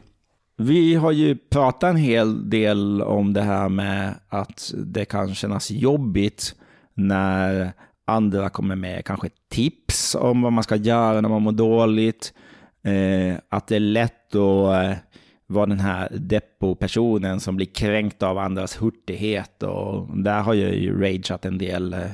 Vi 0.60 0.94
har 0.94 1.12
ju 1.12 1.36
pratat 1.36 1.90
en 1.90 1.96
hel 1.96 2.50
del 2.50 3.02
om 3.02 3.32
det 3.32 3.42
här 3.42 3.68
med 3.68 4.14
att 4.28 4.74
det 4.76 5.04
kan 5.04 5.34
kännas 5.34 5.70
jobbigt 5.70 6.54
när 6.94 7.72
andra 8.04 8.50
kommer 8.50 8.76
med 8.76 9.04
kanske 9.04 9.28
tips 9.50 10.14
om 10.14 10.42
vad 10.42 10.52
man 10.52 10.64
ska 10.64 10.76
göra 10.76 11.20
när 11.20 11.28
man 11.28 11.42
mår 11.42 11.52
dåligt. 11.52 12.32
Eh, 12.82 13.38
att 13.48 13.66
det 13.66 13.76
är 13.76 13.80
lätt 13.80 14.34
att 14.34 14.84
eh, 14.84 14.96
vara 15.46 15.66
den 15.66 15.80
här 15.80 16.08
deppo-personen 16.10 17.40
som 17.40 17.56
blir 17.56 17.66
kränkt 17.66 18.22
av 18.22 18.38
andras 18.38 18.82
hurtighet. 18.82 19.62
Och 19.62 20.18
där 20.18 20.40
har 20.40 20.54
jag 20.54 20.74
ju 20.74 21.00
rageat 21.00 21.44
en 21.44 21.58
del 21.58 21.92
eh, 21.94 22.10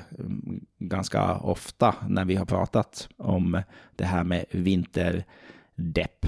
ganska 0.79 1.37
ofta 1.37 1.95
när 2.09 2.25
vi 2.25 2.37
har 2.37 2.47
pratat 2.47 3.09
om 3.17 3.63
det 3.97 4.05
här 4.05 4.25
med 4.25 4.45
vinterdepp. 4.51 6.27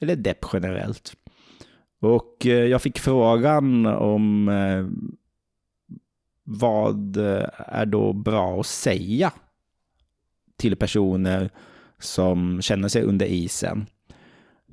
Eller 0.00 0.16
depp 0.16 0.44
generellt. 0.52 1.16
Och 2.00 2.46
eh, 2.46 2.66
jag 2.66 2.82
fick 2.82 2.98
frågan 2.98 3.86
om 3.86 4.48
eh, 4.48 4.86
vad 6.44 7.16
eh, 7.16 7.48
är 7.56 7.86
då 7.86 8.12
bra 8.12 8.60
att 8.60 8.66
säga 8.66 9.32
till 10.56 10.76
personer 10.76 11.50
som 11.98 12.62
känner 12.62 12.88
sig 12.88 13.02
under 13.02 13.26
isen. 13.26 13.86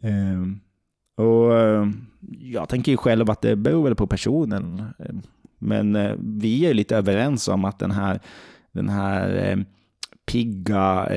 Ehm, 0.01 0.59
och 1.15 1.51
jag 2.39 2.69
tänker 2.69 2.91
ju 2.91 2.97
själv 2.97 3.31
att 3.31 3.41
det 3.41 3.55
beror 3.55 3.83
väl 3.83 3.95
på 3.95 4.07
personen. 4.07 4.83
Ehm, 4.99 5.21
men 5.59 5.97
vi 6.39 6.65
är 6.65 6.73
lite 6.73 6.97
överens 6.97 7.47
om 7.47 7.65
att 7.65 7.79
den 7.79 7.91
här, 7.91 8.19
den 8.71 8.89
här 8.89 9.65
pigga, 10.25 11.09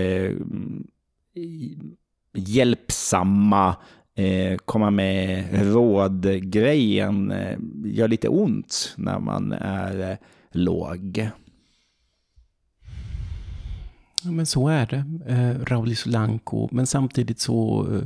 hjälpsamma 2.32 3.76
Eh, 4.20 4.56
komma 4.56 4.90
med 4.90 5.48
råd-grejen 5.72 7.30
eh, 7.30 7.58
gör 7.84 8.08
lite 8.08 8.28
ont 8.28 8.94
när 8.96 9.18
man 9.18 9.52
är 9.52 10.10
eh, 10.10 10.16
låg. 10.52 11.30
Ja, 14.24 14.30
men 14.30 14.46
så 14.46 14.68
är 14.68 14.86
det. 14.86 15.04
Eh, 15.34 15.64
Rauli 15.64 15.94
Solanko. 15.94 16.68
Men 16.72 16.86
samtidigt 16.86 17.40
så 17.40 17.88
eh, 17.94 18.02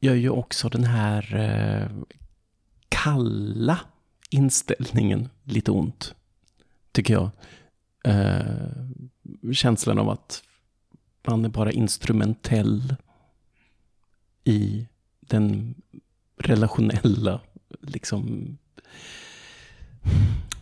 gör 0.00 0.14
ju 0.14 0.30
också 0.30 0.68
den 0.68 0.84
här 0.84 1.34
eh, 1.34 2.04
kalla 2.88 3.80
inställningen 4.30 5.28
lite 5.44 5.70
ont. 5.70 6.14
Tycker 6.92 7.14
jag. 7.14 7.30
Eh, 8.04 9.52
känslan 9.52 9.98
av 9.98 10.08
att 10.08 10.42
man 11.26 11.44
är 11.44 11.48
bara 11.48 11.72
instrumentell 11.72 12.94
i 14.44 14.86
den 15.34 15.74
relationella 16.38 17.40
liksom... 17.80 18.56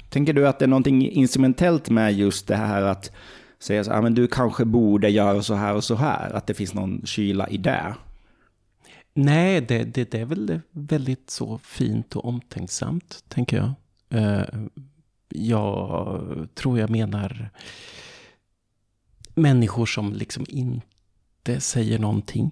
Tänker 0.08 0.32
du 0.32 0.48
att 0.48 0.58
det 0.58 0.64
är 0.64 0.68
någonting 0.68 1.10
instrumentellt 1.10 1.90
med 1.90 2.14
just 2.14 2.46
det 2.46 2.56
här 2.56 2.82
att 2.82 3.12
säga 3.58 3.84
så 3.84 3.92
här, 3.92 4.02
men 4.02 4.14
du 4.14 4.26
kanske 4.26 4.64
borde 4.64 5.08
göra 5.08 5.42
så 5.42 5.54
här 5.54 5.74
och 5.74 5.84
så 5.84 5.94
här, 5.94 6.30
att 6.30 6.46
det 6.46 6.54
finns 6.54 6.74
någon 6.74 7.06
kyla 7.06 7.48
i 7.48 7.56
det? 7.56 7.94
Nej, 9.14 9.60
det, 9.60 9.84
det, 9.84 10.10
det 10.10 10.20
är 10.20 10.24
väl 10.24 10.60
väldigt 10.70 11.30
så 11.30 11.58
fint 11.58 12.16
och 12.16 12.24
omtänksamt, 12.24 13.24
tänker 13.28 13.56
jag. 13.56 13.72
Uh, 14.20 14.66
jag 15.28 16.48
tror 16.54 16.78
jag 16.78 16.90
menar 16.90 17.50
människor 19.34 19.86
som 19.86 20.12
liksom 20.12 20.44
inte 20.48 21.60
säger 21.60 21.98
någonting. 21.98 22.50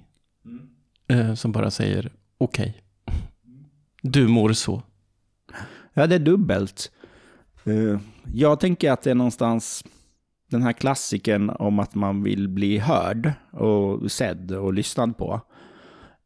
Eh, 1.11 1.35
som 1.35 1.53
bara 1.53 1.71
säger 1.71 2.13
okej. 2.39 2.83
Okay. 3.07 3.19
Du 4.03 4.29
mår 4.29 4.53
så. 4.53 4.83
Ja, 5.95 6.07
det 6.07 6.15
är 6.15 6.19
dubbelt. 6.19 6.93
Uh, 7.67 8.01
jag 8.35 8.61
tänker 8.61 8.93
att 8.93 9.03
det 9.03 9.11
är 9.11 9.15
någonstans 9.15 9.85
den 10.51 10.63
här 10.63 10.73
klassiken 10.73 11.51
om 11.51 11.79
att 11.79 11.95
man 11.95 12.23
vill 12.23 12.49
bli 12.49 12.79
hörd 12.79 13.33
och 13.51 14.13
sedd 14.13 14.53
och 14.53 14.75
lyssnad 14.75 15.17
på. 15.17 15.41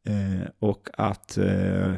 Uh, 0.08 0.44
och 0.58 0.88
att 0.92 1.38
uh, 1.38 1.94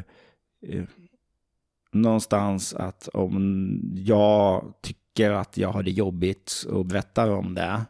någonstans 1.91 2.73
att 2.73 3.07
om 3.07 3.79
jag 3.95 4.73
tycker 4.81 5.31
att 5.31 5.57
jag 5.57 5.69
har 5.69 5.83
det 5.83 5.91
jobbigt 5.91 6.65
och 6.69 6.85
berättar 6.85 7.29
om 7.29 7.53
det, 7.53 7.81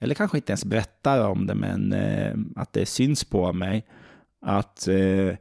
eller 0.00 0.14
kanske 0.14 0.38
inte 0.38 0.52
ens 0.52 0.64
berättar 0.64 1.28
om 1.28 1.46
det, 1.46 1.54
men 1.54 1.94
att 2.56 2.72
det 2.72 2.86
syns 2.86 3.24
på 3.24 3.52
mig, 3.52 3.86
att, 4.44 4.88
eh, 4.88 5.36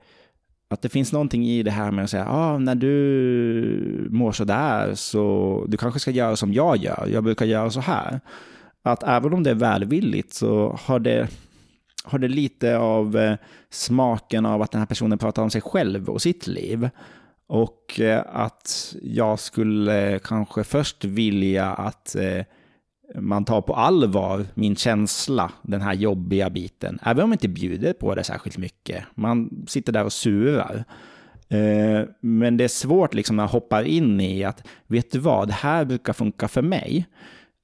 att 0.69 0.81
det 0.81 0.89
finns 0.89 1.11
någonting 1.11 1.45
i 1.45 1.63
det 1.63 1.71
här 1.71 1.91
med 1.91 2.03
att 2.03 2.09
säga, 2.09 2.27
ah, 2.27 2.57
när 2.57 2.75
du 2.75 4.07
mår 4.11 4.31
sådär 4.31 4.95
så 4.95 5.65
du 5.67 5.77
kanske 5.77 5.99
ska 5.99 6.11
göra 6.11 6.35
som 6.35 6.53
jag 6.53 6.77
gör, 6.77 7.07
jag 7.11 7.23
brukar 7.23 7.45
göra 7.45 7.69
så 7.69 7.79
här. 7.79 8.19
Att 8.83 9.03
även 9.03 9.33
om 9.33 9.43
det 9.43 9.49
är 9.49 9.55
välvilligt 9.55 10.33
så 10.33 10.79
har 10.83 10.99
det, 10.99 11.27
har 12.03 12.19
det 12.19 12.27
lite 12.27 12.77
av 12.77 13.17
eh, 13.17 13.37
smaken 13.69 14.45
av 14.45 14.61
att 14.61 14.71
den 14.71 14.79
här 14.79 14.85
personen 14.85 15.17
pratar 15.17 15.43
om 15.43 15.49
sig 15.49 15.61
själv 15.61 16.09
och 16.09 16.21
sitt 16.21 16.47
liv. 16.47 16.89
Och 17.47 17.99
eh, 17.99 18.23
att 18.33 18.95
jag 19.01 19.39
skulle 19.39 20.19
kanske 20.23 20.63
först 20.63 21.05
vilja 21.05 21.73
att 21.73 22.15
eh, 22.15 22.45
man 23.15 23.45
tar 23.45 23.61
på 23.61 23.75
allvar 23.75 24.45
min 24.53 24.75
känsla, 24.75 25.51
den 25.61 25.81
här 25.81 25.93
jobbiga 25.93 26.49
biten. 26.49 26.99
Även 27.03 27.23
om 27.23 27.29
man 27.29 27.35
inte 27.35 27.47
bjuder 27.47 27.93
på 27.93 28.15
det 28.15 28.23
särskilt 28.23 28.57
mycket. 28.57 29.03
Man 29.15 29.65
sitter 29.67 29.93
där 29.93 30.05
och 30.05 30.13
surar. 30.13 30.85
Eh, 31.47 32.01
men 32.19 32.57
det 32.57 32.63
är 32.63 32.67
svårt 32.67 33.13
liksom 33.13 33.35
när 33.35 33.43
jag 33.43 33.49
hoppar 33.49 33.83
in 33.83 34.21
i 34.21 34.43
att, 34.43 34.67
vet 34.87 35.11
du 35.11 35.19
vad, 35.19 35.47
det 35.47 35.53
här 35.53 35.85
brukar 35.85 36.13
funka 36.13 36.47
för 36.47 36.61
mig. 36.61 37.07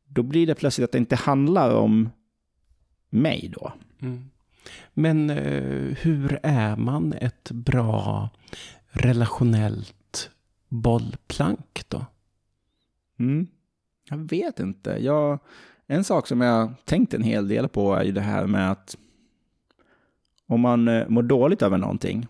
Då 0.07 0.23
blir 0.23 0.47
det 0.47 0.55
plötsligt 0.55 0.85
att 0.85 0.91
det 0.91 0.97
inte 0.97 1.15
handlar 1.15 1.75
om 1.75 2.09
mig 3.09 3.51
då. 3.55 3.73
Mm. 4.01 4.29
Men 4.93 5.29
eh, 5.29 5.97
hur 6.01 6.39
är 6.43 6.75
man 6.75 7.13
ett 7.13 7.51
bra 7.51 8.29
relationellt 8.89 10.29
bollplank 10.69 11.81
då? 11.87 12.05
Mm. 13.19 13.47
Jag 14.09 14.17
vet 14.17 14.59
inte. 14.59 14.97
Jag, 14.99 15.39
en 15.87 16.03
sak 16.03 16.27
som 16.27 16.41
jag 16.41 16.73
tänkt 16.85 17.13
en 17.13 17.23
hel 17.23 17.47
del 17.47 17.67
på 17.67 17.93
är 17.93 18.03
ju 18.03 18.11
det 18.11 18.21
här 18.21 18.47
med 18.47 18.71
att 18.71 18.97
om 20.47 20.61
man 20.61 20.87
eh, 20.87 21.07
mår 21.07 21.23
dåligt 21.23 21.61
över 21.61 21.77
någonting, 21.77 22.27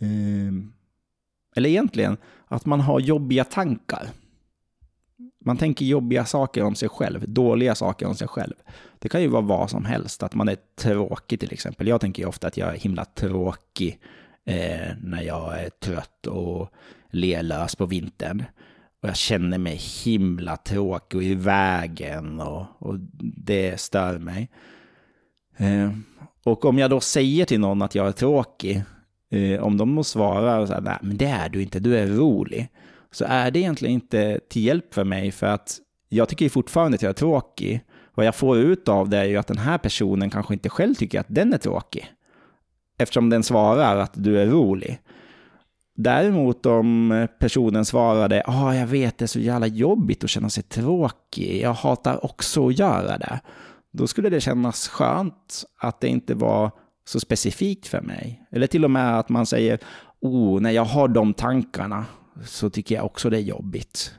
ehm, 0.00 0.72
eller 1.56 1.68
egentligen 1.68 2.16
att 2.46 2.66
man 2.66 2.80
har 2.80 3.00
jobbiga 3.00 3.44
tankar. 3.44 4.08
Man 5.44 5.56
tänker 5.56 5.84
jobbiga 5.84 6.24
saker 6.24 6.62
om 6.62 6.74
sig 6.74 6.88
själv, 6.88 7.28
dåliga 7.28 7.74
saker 7.74 8.06
om 8.06 8.14
sig 8.14 8.28
själv. 8.28 8.54
Det 8.98 9.08
kan 9.08 9.22
ju 9.22 9.28
vara 9.28 9.42
vad 9.42 9.70
som 9.70 9.84
helst, 9.84 10.22
att 10.22 10.34
man 10.34 10.48
är 10.48 10.56
tråkig 10.76 11.40
till 11.40 11.52
exempel. 11.52 11.88
Jag 11.88 12.00
tänker 12.00 12.22
ju 12.22 12.28
ofta 12.28 12.46
att 12.46 12.56
jag 12.56 12.74
är 12.74 12.78
himla 12.78 13.04
tråkig 13.04 14.00
eh, 14.44 14.96
när 15.02 15.22
jag 15.22 15.60
är 15.60 15.70
trött 15.70 16.26
och 16.26 16.68
lelös 17.10 17.76
på 17.76 17.86
vintern. 17.86 18.44
Och 19.06 19.10
jag 19.10 19.16
känner 19.16 19.58
mig 19.58 19.76
himla 20.04 20.56
tråkig 20.56 21.16
och 21.16 21.24
i 21.24 21.34
vägen 21.34 22.40
och, 22.40 22.66
och 22.78 22.94
det 23.36 23.80
stör 23.80 24.18
mig. 24.18 24.50
Eh, 25.56 25.90
och 26.44 26.64
om 26.64 26.78
jag 26.78 26.90
då 26.90 27.00
säger 27.00 27.44
till 27.44 27.60
någon 27.60 27.82
att 27.82 27.94
jag 27.94 28.06
är 28.06 28.12
tråkig, 28.12 28.82
eh, 29.30 29.62
om 29.62 29.76
de 29.76 29.96
då 29.96 30.04
svarar 30.04 30.66
så 30.66 30.72
här, 30.72 30.80
nej 30.80 30.98
men 31.02 31.16
det 31.16 31.26
är 31.26 31.48
du 31.48 31.62
inte, 31.62 31.78
du 31.78 31.96
är 31.96 32.06
rolig, 32.06 32.68
så 33.10 33.24
är 33.28 33.50
det 33.50 33.58
egentligen 33.58 33.94
inte 33.94 34.40
till 34.48 34.64
hjälp 34.64 34.94
för 34.94 35.04
mig 35.04 35.32
för 35.32 35.46
att 35.46 35.78
jag 36.08 36.28
tycker 36.28 36.48
fortfarande 36.48 36.94
att 36.94 37.02
jag 37.02 37.10
är 37.10 37.14
tråkig. 37.14 37.80
Vad 38.14 38.26
jag 38.26 38.34
får 38.34 38.58
ut 38.58 38.88
av 38.88 39.08
det 39.08 39.18
är 39.18 39.24
ju 39.24 39.36
att 39.36 39.46
den 39.46 39.58
här 39.58 39.78
personen 39.78 40.30
kanske 40.30 40.54
inte 40.54 40.68
själv 40.68 40.94
tycker 40.94 41.20
att 41.20 41.26
den 41.28 41.54
är 41.54 41.58
tråkig. 41.58 42.06
Eftersom 42.98 43.30
den 43.30 43.42
svarar 43.42 43.96
att 43.96 44.12
du 44.14 44.40
är 44.40 44.46
rolig. 44.46 44.98
Däremot 45.98 46.66
om 46.66 47.12
eh, 47.12 47.26
personen 47.26 47.84
svarade, 47.84 48.42
ja 48.46 48.64
ah, 48.64 48.74
jag 48.74 48.86
vet 48.86 49.18
det 49.18 49.24
är 49.24 49.26
så 49.26 49.38
jävla 49.38 49.66
jobbigt 49.66 50.24
att 50.24 50.30
känna 50.30 50.50
sig 50.50 50.62
tråkig, 50.62 51.60
jag 51.62 51.72
hatar 51.72 52.24
också 52.24 52.68
att 52.68 52.78
göra 52.78 53.18
det. 53.18 53.40
Då 53.92 54.06
skulle 54.06 54.28
det 54.28 54.40
kännas 54.40 54.88
skönt 54.88 55.64
att 55.80 56.00
det 56.00 56.08
inte 56.08 56.34
var 56.34 56.70
så 57.08 57.20
specifikt 57.20 57.86
för 57.86 58.00
mig. 58.00 58.42
Eller 58.50 58.66
till 58.66 58.84
och 58.84 58.90
med 58.90 59.18
att 59.18 59.28
man 59.28 59.46
säger, 59.46 59.78
oh, 60.20 60.60
när 60.60 60.70
jag 60.70 60.84
har 60.84 61.08
de 61.08 61.34
tankarna 61.34 62.04
så 62.44 62.70
tycker 62.70 62.94
jag 62.94 63.04
också 63.04 63.30
det 63.30 63.36
är 63.36 63.42
jobbigt. 63.42 64.14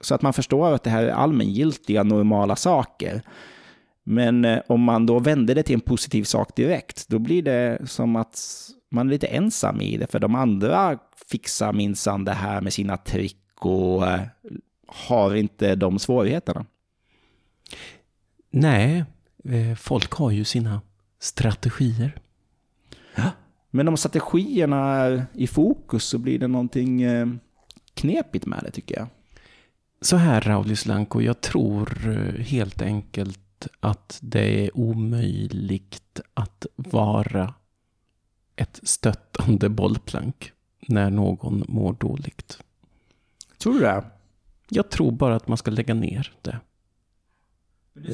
Så 0.00 0.14
att 0.14 0.22
man 0.22 0.32
förstår 0.32 0.74
att 0.74 0.82
det 0.82 0.90
här 0.90 1.04
är 1.04 1.10
allmängiltiga, 1.10 2.02
normala 2.02 2.56
saker. 2.56 3.22
Men 4.04 4.44
eh, 4.44 4.60
om 4.66 4.80
man 4.80 5.06
då 5.06 5.18
vänder 5.18 5.54
det 5.54 5.62
till 5.62 5.74
en 5.74 5.80
positiv 5.80 6.24
sak 6.24 6.56
direkt, 6.56 7.08
då 7.08 7.18
blir 7.18 7.42
det 7.42 7.78
som 7.86 8.16
att 8.16 8.68
man 8.90 9.06
är 9.06 9.10
lite 9.10 9.26
ensam 9.26 9.80
i 9.80 9.96
det, 9.96 10.06
för 10.06 10.18
de 10.18 10.34
andra 10.34 10.98
fixar 11.30 11.72
minsann 11.72 12.24
det 12.24 12.32
här 12.32 12.60
med 12.60 12.72
sina 12.72 12.96
trick 12.96 13.44
och 13.54 14.06
eh, 14.06 14.20
har 14.86 15.34
inte 15.34 15.74
de 15.74 15.98
svårigheterna. 15.98 16.66
Nej, 18.50 19.04
eh, 19.44 19.76
folk 19.76 20.12
har 20.12 20.30
ju 20.30 20.44
sina 20.44 20.80
strategier. 21.20 22.18
Ja. 23.14 23.30
Men 23.70 23.88
om 23.88 23.96
strategierna 23.96 24.76
är 24.76 25.26
i 25.34 25.46
fokus 25.46 26.04
så 26.04 26.18
blir 26.18 26.38
det 26.38 26.48
någonting 26.48 27.02
eh, 27.02 27.26
knepigt 27.94 28.46
med 28.46 28.60
det 28.62 28.70
tycker 28.70 28.96
jag. 28.96 29.06
Så 30.00 30.16
här 30.16 30.40
Raulis 30.40 30.86
Lanko, 30.86 31.20
jag 31.20 31.40
tror 31.40 31.86
helt 32.38 32.82
enkelt 32.82 33.68
att 33.80 34.18
det 34.22 34.66
är 34.66 34.76
omöjligt 34.76 36.20
att 36.34 36.66
vara 36.76 37.54
ett 38.60 38.80
stöttande 38.82 39.68
bollplank 39.68 40.52
när 40.88 41.10
någon 41.10 41.64
mår 41.68 41.92
dåligt. 41.92 42.58
Tror 43.58 43.74
du 43.74 43.80
det? 43.80 44.04
Jag 44.68 44.90
tror 44.90 45.12
bara 45.12 45.36
att 45.36 45.48
man 45.48 45.58
ska 45.58 45.70
lägga 45.70 45.94
ner 45.94 46.32
det. 46.42 46.60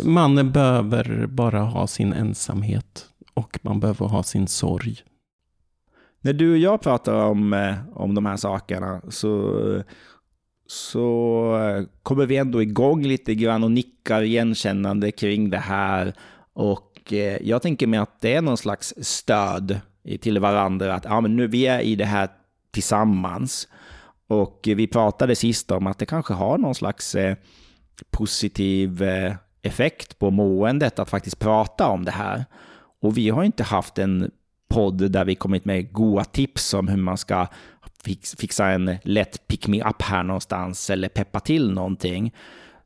Man 0.05 0.53
behöver 0.53 1.27
bara 1.27 1.61
ha 1.61 1.87
sin 1.87 2.13
ensamhet 2.13 3.09
och 3.35 3.59
man 3.63 3.81
behöver 3.81 4.07
ha 4.07 4.23
sin 4.23 4.47
sorg. 4.47 4.97
När 6.21 6.33
du 6.33 6.53
och 6.53 6.59
jag 6.59 6.81
pratar 6.81 7.15
om, 7.15 7.53
eh, 7.53 7.75
om 7.93 8.15
de 8.15 8.27
här 8.27 8.37
sakerna 8.37 9.01
så, 9.09 9.83
så 10.67 11.87
kommer 12.03 12.27
vi 12.27 12.37
ändå 12.37 12.63
igång 12.63 13.03
lite 13.03 13.35
grann 13.35 13.65
och 13.65 13.71
nickar 13.71 14.23
igenkännande 14.23 15.13
kring 15.13 15.51
det 15.51 15.59
här. 15.59 16.15
Och 16.53 17.13
eh, 17.13 17.39
jag 17.43 17.63
tänker 17.63 17.87
mig 17.87 17.99
att 17.99 18.21
det 18.21 18.35
är 18.35 18.43
någon 18.43 18.57
slags 18.57 18.95
stöd 19.01 19.81
till 20.21 20.39
varandra. 20.39 20.95
Att 20.95 21.05
ja, 21.05 21.21
men 21.21 21.37
nu 21.37 21.47
vi 21.47 21.67
är 21.67 21.81
i 21.81 21.97
det 21.97 22.05
här 22.05 22.29
tillsammans. 22.73 23.69
Och 24.27 24.61
vi 24.65 24.87
pratade 24.87 25.37
sist 25.37 25.71
om 25.71 25.87
att 25.87 25.99
det 25.99 26.07
kanske 26.07 26.35
har 26.35 26.59
någon 26.59 26.75
slags 26.75 27.15
eh, 27.15 27.37
positiv 28.11 29.03
eh, 29.03 29.35
effekt 29.63 30.19
på 30.19 30.31
måendet 30.31 30.99
att 30.99 31.11
faktiskt 31.11 31.39
prata 31.39 31.89
om 31.89 32.05
det 32.05 32.11
här. 32.11 32.45
Och 33.03 33.19
vi 33.19 33.31
har 33.31 33.45
inte 33.45 33.63
haft 33.63 33.99
en 33.99 34.31
podd 34.69 35.11
där 35.11 35.25
vi 35.25 35.35
kommit 35.35 35.65
med 35.65 35.93
goda 35.93 36.25
tips 36.25 36.75
om 36.75 36.89
hur 36.89 36.97
man 36.97 37.19
ska 37.19 37.47
fix, 38.05 38.35
fixa 38.39 38.67
en 38.67 38.97
lätt 39.03 39.47
pick 39.47 39.69
me 39.69 39.83
up 39.83 40.03
här 40.03 40.23
någonstans 40.23 40.91
eller 40.91 41.09
peppa 41.09 41.41
till 41.41 41.73
någonting. 41.73 42.35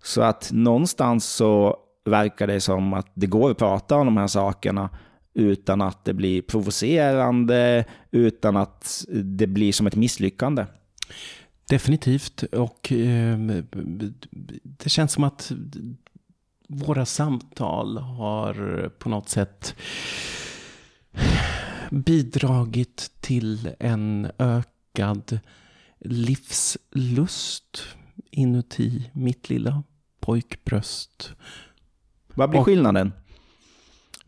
Så 0.03 0.23
att 0.23 0.51
någonstans 0.53 1.25
så 1.25 1.77
verkar 2.05 2.47
det 2.47 2.61
som 2.61 2.95
att 2.95 3.13
det 3.15 3.27
går 3.27 3.51
att 3.51 3.59
prata 3.59 3.97
om 3.97 4.07
de 4.07 4.17
här 4.17 4.27
sakerna 4.27 4.91
utan 5.39 5.81
att 5.81 6.05
det 6.05 6.15
blir 6.15 6.43
provocerande, 6.43 7.85
utan 8.11 8.57
att 8.57 9.05
det 9.09 9.47
blir 9.47 9.73
som 9.73 9.87
ett 9.87 9.97
misslyckande. 9.97 10.67
Definitivt. 11.69 12.43
Och 12.43 12.93
eh, 12.93 13.39
det 14.63 14.89
känns 14.89 15.13
som 15.13 15.25
att 15.25 15.53
våra 16.69 17.07
samtal 17.07 17.99
har 17.99 18.89
på 18.99 19.09
något 19.09 19.29
sätt 19.29 19.75
bidragit 21.91 23.11
till 23.21 23.71
en 23.79 24.31
ökad 24.39 25.41
livslust 25.99 27.83
inuti 28.31 29.11
mitt 29.13 29.51
lilla 29.51 29.83
pojkbröst. 30.21 31.33
Vad 32.35 32.51
blir 32.51 32.63
skillnaden? 32.63 33.13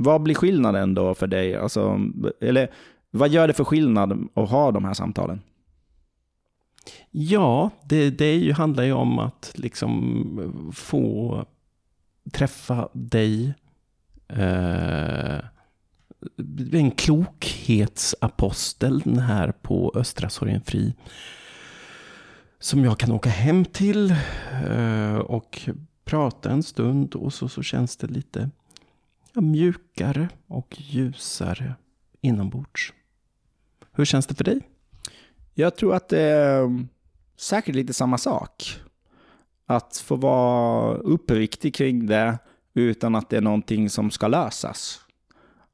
Vad 0.02 0.22
blir 0.22 0.34
skillnaden 0.34 0.94
då 0.94 1.14
för 1.14 1.26
dig? 1.26 1.56
Alltså, 1.56 2.00
eller 2.40 2.70
vad 3.10 3.28
gör 3.28 3.48
det 3.48 3.54
för 3.54 3.64
skillnad 3.64 4.28
att 4.34 4.50
ha 4.50 4.72
de 4.72 4.84
här 4.84 4.94
samtalen? 4.94 5.40
Ja, 7.10 7.70
det, 7.84 8.10
det 8.10 8.34
ju, 8.34 8.52
handlar 8.52 8.84
ju 8.84 8.92
om 8.92 9.18
att 9.18 9.52
liksom 9.54 10.72
få 10.74 11.44
träffa 12.32 12.88
dig. 12.92 13.54
Eh, 14.28 15.38
en 16.72 16.90
klokhetsapostel 16.90 19.18
här 19.18 19.52
på 19.52 19.92
Östra 19.94 20.28
Sorgenfri. 20.28 20.94
Som 22.58 22.84
jag 22.84 22.98
kan 22.98 23.12
åka 23.12 23.30
hem 23.30 23.64
till 23.64 24.14
eh, 24.66 25.16
och 25.16 25.60
prata 26.04 26.50
en 26.50 26.62
stund 26.62 27.14
och 27.14 27.32
så, 27.32 27.48
så 27.48 27.62
känns 27.62 27.96
det 27.96 28.06
lite 28.06 28.50
mjukare 29.34 30.28
och 30.46 30.76
ljusare 30.78 31.74
inombords. 32.20 32.92
Hur 33.92 34.04
känns 34.04 34.26
det 34.26 34.34
för 34.34 34.44
dig? 34.44 34.60
Jag 35.54 35.76
tror 35.76 35.94
att 35.94 36.08
det 36.08 36.20
är 36.20 36.62
mm, 36.62 36.88
säkert 37.36 37.74
lite 37.74 37.92
samma 37.92 38.18
sak. 38.18 38.80
Att 39.66 39.96
få 39.96 40.16
vara 40.16 40.94
uppriktig 40.94 41.74
kring 41.74 42.06
det 42.06 42.38
utan 42.74 43.14
att 43.14 43.30
det 43.30 43.36
är 43.36 43.40
någonting 43.40 43.90
som 43.90 44.10
ska 44.10 44.28
lösas. 44.28 45.00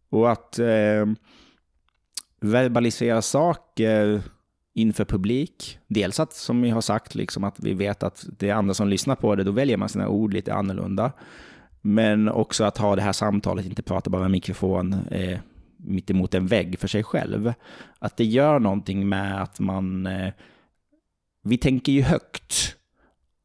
Och 0.08 0.32
att 0.32 0.58
eh, 0.58 1.06
verbalisera 2.40 3.22
saker 3.22 4.22
inför 4.74 5.04
publik. 5.04 5.78
Dels 5.86 6.20
att, 6.20 6.32
som 6.32 6.62
vi 6.62 6.70
har 6.70 6.80
sagt, 6.80 7.14
liksom 7.14 7.44
att 7.44 7.60
vi 7.60 7.74
vet 7.74 8.02
att 8.02 8.26
det 8.38 8.48
är 8.48 8.54
andra 8.54 8.74
som 8.74 8.88
lyssnar 8.88 9.14
på 9.14 9.34
det, 9.34 9.44
då 9.44 9.52
väljer 9.52 9.76
man 9.76 9.88
sina 9.88 10.08
ord 10.08 10.34
lite 10.34 10.54
annorlunda. 10.54 11.12
Men 11.86 12.28
också 12.28 12.64
att 12.64 12.78
ha 12.78 12.96
det 12.96 13.02
här 13.02 13.12
samtalet, 13.12 13.66
inte 13.66 13.82
prata 13.82 14.10
bara 14.10 14.28
mikrofon 14.28 14.92
eh, 15.10 15.38
mitt 15.76 16.10
emot 16.10 16.34
en 16.34 16.46
vägg 16.46 16.78
för 16.78 16.88
sig 16.88 17.02
själv. 17.02 17.52
Att 17.98 18.16
det 18.16 18.24
gör 18.24 18.58
någonting 18.58 19.08
med 19.08 19.42
att 19.42 19.60
man... 19.60 20.06
Eh, 20.06 20.32
vi 21.42 21.58
tänker 21.58 21.92
ju 21.92 22.02
högt. 22.02 22.76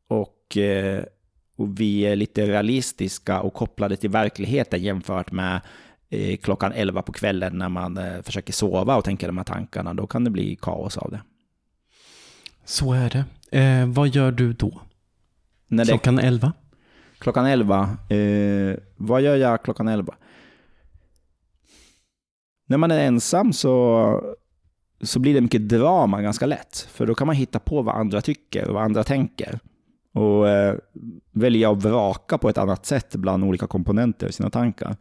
Och, 0.08 0.58
eh, 0.58 1.04
och 1.56 1.80
vi 1.80 2.02
är 2.02 2.16
lite 2.16 2.46
realistiska 2.46 3.42
och 3.42 3.54
kopplade 3.54 3.96
till 3.96 4.10
verkligheten 4.10 4.84
jämfört 4.84 5.32
med 5.32 5.62
eh, 6.10 6.38
klockan 6.38 6.72
11 6.72 7.02
på 7.02 7.12
kvällen 7.12 7.58
när 7.58 7.70
man 7.70 7.98
eh, 7.98 8.22
försöker 8.22 8.54
sova 8.54 8.96
och 8.96 9.04
tänker 9.04 9.28
de 9.28 9.38
här 9.38 9.44
tankarna, 9.44 9.94
då 9.94 10.08
kan 10.08 10.24
det 10.24 10.30
bli 10.30 10.56
kaos 10.62 10.98
av 10.98 11.12
det. 11.12 11.22
Så 12.66 12.94
är 12.94 13.10
det. 13.10 13.60
Eh, 13.60 13.88
vad 13.88 14.08
gör 14.08 14.32
du 14.32 14.54
då? 14.54 14.82
När 15.68 15.86
det, 15.86 15.92
Klockan 15.92 16.20
11? 16.20 16.54
Klockan 17.22 17.46
11, 17.46 17.98
eh, 18.10 18.78
vad 18.98 19.22
gör 19.22 19.36
jag 19.36 19.64
klockan 19.64 19.88
11? 19.88 20.14
När 22.68 22.78
man 22.78 22.92
är 22.92 23.00
ensam 23.00 23.54
så, 23.54 24.36
så 25.02 25.20
blir 25.20 25.34
det 25.34 25.42
mycket 25.42 25.70
drama 25.70 26.22
ganska 26.22 26.46
lätt. 26.46 26.78
För 26.78 27.06
då 27.06 27.16
kan 27.16 27.28
man 27.28 27.36
hitta 27.36 27.60
på 27.60 27.82
vad 27.82 27.96
andra 27.96 28.22
tycker 28.22 28.68
och 28.68 28.74
vad 28.74 28.84
andra 28.84 29.04
tänker. 29.04 29.60
Och 30.14 30.50
eh, 30.50 30.76
välja 31.32 31.72
att 31.72 31.84
vraka 31.84 32.38
på 32.38 32.50
ett 32.50 32.58
annat 32.58 32.86
sätt 32.86 33.16
bland 33.16 33.44
olika 33.44 33.68
komponenter 33.68 34.28
i 34.28 34.32
sina 34.32 34.50
tankar. 34.50 34.96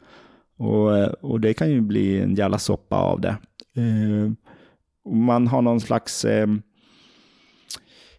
Och, 0.59 0.99
eh, 0.99 1.09
och 1.09 1.41
det 1.41 1.55
kan 1.55 1.71
ju 1.71 1.81
bli 1.81 2.21
en 2.21 2.35
jävla 2.35 2.59
soppa 2.59 2.97
av 2.97 3.21
det. 3.21 3.37
Eh, 3.77 4.33
man 5.13 5.47
har 5.47 5.63
någon 5.63 5.81
slags 5.81 6.25
eh, 6.25 6.47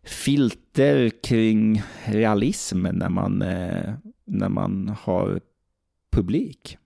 filter 0.03 1.09
kring 1.09 1.83
realism 2.05 2.81
när 2.81 3.09
man, 3.09 3.41
eh, 3.41 3.93
när 4.25 4.49
man 4.49 4.95
har 5.01 5.41
publik. 6.11 6.77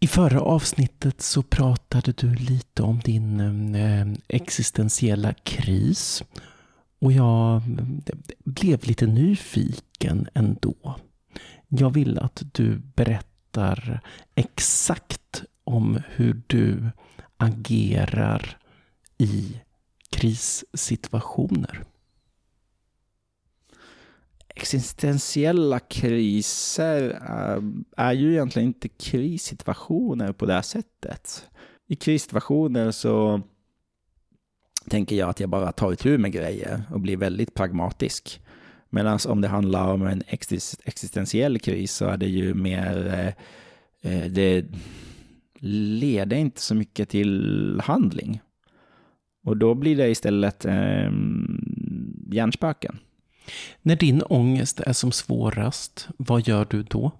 I 0.00 0.06
förra 0.06 0.40
avsnittet 0.40 1.20
så 1.20 1.42
pratade 1.42 2.12
du 2.12 2.34
lite 2.34 2.82
om 2.82 3.00
din 3.04 3.74
eh, 3.74 4.06
existentiella 4.28 5.32
kris. 5.32 6.24
Och 6.98 7.12
jag 7.12 7.56
eh, 7.56 8.16
blev 8.44 8.86
lite 8.86 9.06
nyfiken 9.06 10.28
ändå. 10.34 10.96
Jag 11.68 11.90
vill 11.90 12.18
att 12.18 12.42
du 12.52 12.76
berättar 12.76 14.00
exakt 14.34 15.44
om 15.64 16.00
hur 16.14 16.42
du 16.46 16.90
agerar 17.36 18.58
i 19.18 19.60
krissituationer. 20.12 21.84
Existentiella 24.54 25.78
kriser 25.78 27.10
eh, 27.10 27.62
är, 27.96 28.12
ju 28.12 28.32
egentligen 28.32 28.68
inte 28.68 28.88
krissituationer 28.88 30.32
på 30.32 30.46
det 30.46 30.52
här 30.52 30.62
sättet. 30.62 31.48
I 31.86 31.96
krissituationer 31.96 32.90
så 32.90 33.40
tänker 34.88 35.16
jag 35.16 35.28
att 35.28 35.40
jag 35.40 35.48
bara 35.48 35.72
tar 35.72 35.92
itu 35.92 36.18
med 36.18 36.32
grejer 36.32 36.82
och 36.90 37.00
blir 37.00 37.16
väldigt 37.16 37.54
pragmatisk. 37.54 38.40
Medan 38.90 39.18
om 39.28 39.40
det 39.40 39.48
handlar 39.48 39.92
om 39.92 40.06
en 40.06 40.22
existentiell 40.84 41.58
kris 41.58 41.92
så 41.92 42.04
är 42.04 42.16
det 42.16 42.28
ju 42.28 42.54
mer, 42.54 43.06
eh, 43.06 44.12
eh, 44.12 44.30
det 44.30 44.64
leder 45.58 46.36
inte 46.36 46.60
så 46.60 46.74
mycket 46.74 47.08
till 47.08 47.80
handling. 47.84 48.40
Och 49.44 49.56
då 49.56 49.74
blir 49.74 49.96
det 49.96 50.08
istället 50.08 50.64
eh, 50.64 51.12
hjärnspöken. 52.32 52.98
När 53.82 53.96
din 53.96 54.22
ångest 54.22 54.80
är 54.80 54.92
som 54.92 55.12
svårast, 55.12 56.08
vad 56.16 56.48
gör 56.48 56.66
du 56.70 56.82
då? 56.82 57.10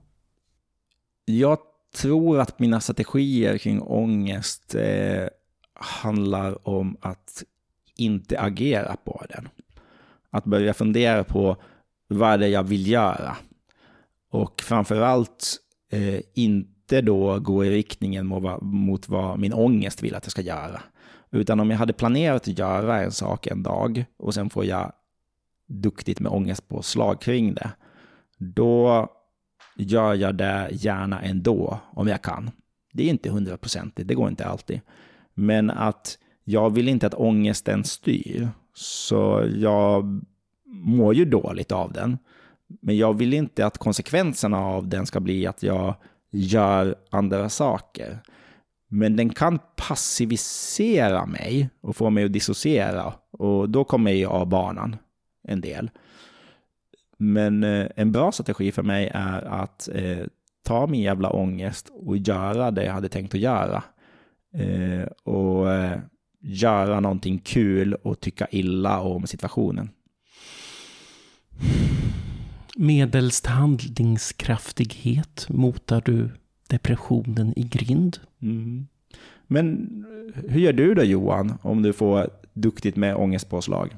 Jag 1.24 1.58
tror 1.96 2.40
att 2.40 2.58
mina 2.58 2.80
strategier 2.80 3.58
kring 3.58 3.82
ångest 3.82 4.74
eh, 4.74 5.28
handlar 5.74 6.68
om 6.68 6.96
att 7.00 7.42
inte 7.96 8.40
agera 8.40 8.96
på 9.04 9.24
den. 9.28 9.48
Att 10.30 10.44
börja 10.44 10.74
fundera 10.74 11.24
på 11.24 11.56
vad 12.08 12.40
det 12.40 12.46
är 12.46 12.50
jag 12.50 12.62
vill 12.62 12.86
göra. 12.86 13.36
Och 14.30 14.60
framförallt 14.60 15.56
eh, 15.90 16.20
inte 16.34 17.00
då 17.00 17.38
gå 17.38 17.64
i 17.64 17.70
riktningen 17.70 18.26
mot 18.26 18.42
vad, 18.42 18.62
mot 18.62 19.08
vad 19.08 19.38
min 19.38 19.52
ångest 19.52 20.02
vill 20.02 20.14
att 20.14 20.24
jag 20.24 20.32
ska 20.32 20.42
göra. 20.42 20.82
Utan 21.32 21.60
om 21.60 21.70
jag 21.70 21.78
hade 21.78 21.92
planerat 21.92 22.48
att 22.48 22.58
göra 22.58 23.02
en 23.02 23.12
sak 23.12 23.46
en 23.46 23.62
dag 23.62 24.04
och 24.16 24.34
sen 24.34 24.50
får 24.50 24.64
jag 24.64 24.92
duktigt 25.66 26.20
med 26.20 26.32
ångestpåslag 26.32 27.20
kring 27.20 27.54
det, 27.54 27.70
då 28.38 29.08
gör 29.76 30.14
jag 30.14 30.34
det 30.34 30.68
gärna 30.72 31.22
ändå 31.22 31.80
om 31.92 32.08
jag 32.08 32.22
kan. 32.22 32.50
Det 32.92 33.04
är 33.04 33.10
inte 33.10 33.30
hundraprocentigt, 33.30 34.08
det 34.08 34.14
går 34.14 34.28
inte 34.28 34.46
alltid. 34.46 34.80
Men 35.34 35.70
att 35.70 36.18
jag 36.44 36.74
vill 36.74 36.88
inte 36.88 37.06
att 37.06 37.14
ångesten 37.14 37.84
styr, 37.84 38.48
så 38.74 39.48
jag 39.56 40.20
mår 40.66 41.14
ju 41.14 41.24
dåligt 41.24 41.72
av 41.72 41.92
den. 41.92 42.18
Men 42.80 42.96
jag 42.96 43.18
vill 43.18 43.34
inte 43.34 43.66
att 43.66 43.78
konsekvenserna 43.78 44.58
av 44.58 44.88
den 44.88 45.06
ska 45.06 45.20
bli 45.20 45.46
att 45.46 45.62
jag 45.62 45.94
gör 46.30 46.94
andra 47.10 47.48
saker. 47.48 48.18
Men 48.94 49.16
den 49.16 49.28
kan 49.28 49.58
passivisera 49.76 51.26
mig 51.26 51.70
och 51.80 51.96
få 51.96 52.10
mig 52.10 52.24
att 52.24 52.32
dissociera. 52.32 53.14
Och 53.30 53.70
då 53.70 53.84
kommer 53.84 54.12
jag 54.12 54.32
av 54.32 54.46
banan 54.46 54.96
en 55.48 55.60
del. 55.60 55.90
Men 57.18 57.64
eh, 57.64 57.86
en 57.96 58.12
bra 58.12 58.32
strategi 58.32 58.72
för 58.72 58.82
mig 58.82 59.10
är 59.14 59.42
att 59.42 59.88
eh, 59.92 60.26
ta 60.64 60.86
min 60.86 61.00
jävla 61.00 61.30
ångest 61.30 61.90
och 61.92 62.16
göra 62.16 62.70
det 62.70 62.84
jag 62.84 62.92
hade 62.92 63.08
tänkt 63.08 63.34
att 63.34 63.40
göra. 63.40 63.82
Eh, 64.54 65.04
och 65.24 65.72
eh, 65.72 65.98
göra 66.40 67.00
någonting 67.00 67.38
kul 67.38 67.94
och 67.94 68.20
tycka 68.20 68.46
illa 68.50 69.00
om 69.00 69.26
situationen. 69.26 69.90
Medelst 72.76 73.46
handlingskraftighet 73.46 75.46
motar 75.48 76.02
du 76.04 76.30
depressionen 76.72 77.52
i 77.58 77.62
grind. 77.62 78.18
Mm. 78.42 78.86
Men 79.46 79.66
hur 80.48 80.60
gör 80.60 80.72
du 80.72 80.94
då 80.94 81.02
Johan, 81.04 81.58
om 81.62 81.82
du 81.82 81.92
får 81.92 82.30
duktigt 82.52 82.96
med 82.96 83.16
ångestpåslag? 83.16 83.96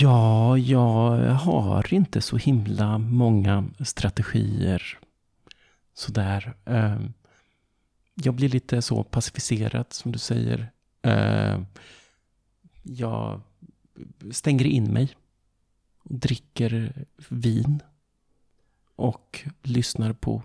Ja, 0.00 0.58
jag 0.58 1.34
har 1.34 1.94
inte 1.94 2.20
så 2.20 2.36
himla 2.36 2.98
många 2.98 3.64
strategier 3.84 4.98
sådär. 5.94 6.54
Ehm, 6.64 7.12
Jag 8.14 8.34
blir 8.34 8.48
lite 8.48 8.82
så 8.82 9.02
pacificerad 9.02 9.86
som 9.90 10.12
du 10.12 10.18
säger. 10.18 10.70
Ehm, 11.02 11.66
Jag 12.82 13.40
stänger 14.30 14.64
in 14.66 14.92
mig. 14.92 15.08
Dricker 16.04 16.92
vin. 17.28 17.80
Och 19.02 19.40
lyssnar 19.62 20.12
på 20.12 20.42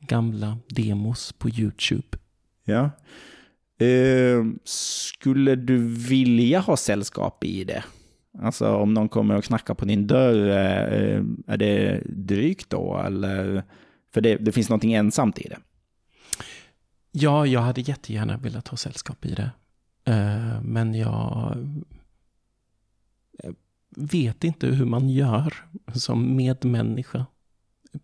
gamla 0.00 0.58
demos 0.68 1.32
på 1.32 1.50
YouTube. 1.50 2.18
Ja. 2.64 2.90
Eh, 3.86 4.44
skulle 4.64 5.54
du 5.54 5.78
vilja 5.94 6.60
ha 6.60 6.76
sällskap 6.76 7.44
i 7.44 7.64
det? 7.64 7.84
Alltså 8.38 8.74
om 8.74 8.94
någon 8.94 9.08
kommer 9.08 9.36
och 9.36 9.44
knackar 9.44 9.74
på 9.74 9.84
din 9.84 10.06
dörr, 10.06 10.48
eh, 10.48 11.22
är 11.46 11.56
det 11.56 12.02
drygt 12.06 12.70
då? 12.70 12.98
Eller? 12.98 13.62
För 14.12 14.20
det, 14.20 14.36
det 14.36 14.52
finns 14.52 14.68
någonting 14.68 14.92
ensamt 14.92 15.38
i 15.38 15.48
det. 15.48 15.58
Ja, 17.12 17.46
jag 17.46 17.60
hade 17.60 17.80
jättegärna 17.80 18.36
velat 18.36 18.68
ha 18.68 18.76
sällskap 18.76 19.24
i 19.24 19.34
det. 19.34 19.50
Eh, 20.04 20.62
Men 20.62 20.94
jag 20.94 21.56
vet 23.96 24.44
inte 24.44 24.66
hur 24.66 24.86
man 24.86 25.08
gör 25.08 25.54
som 25.94 26.36
medmänniska. 26.36 27.26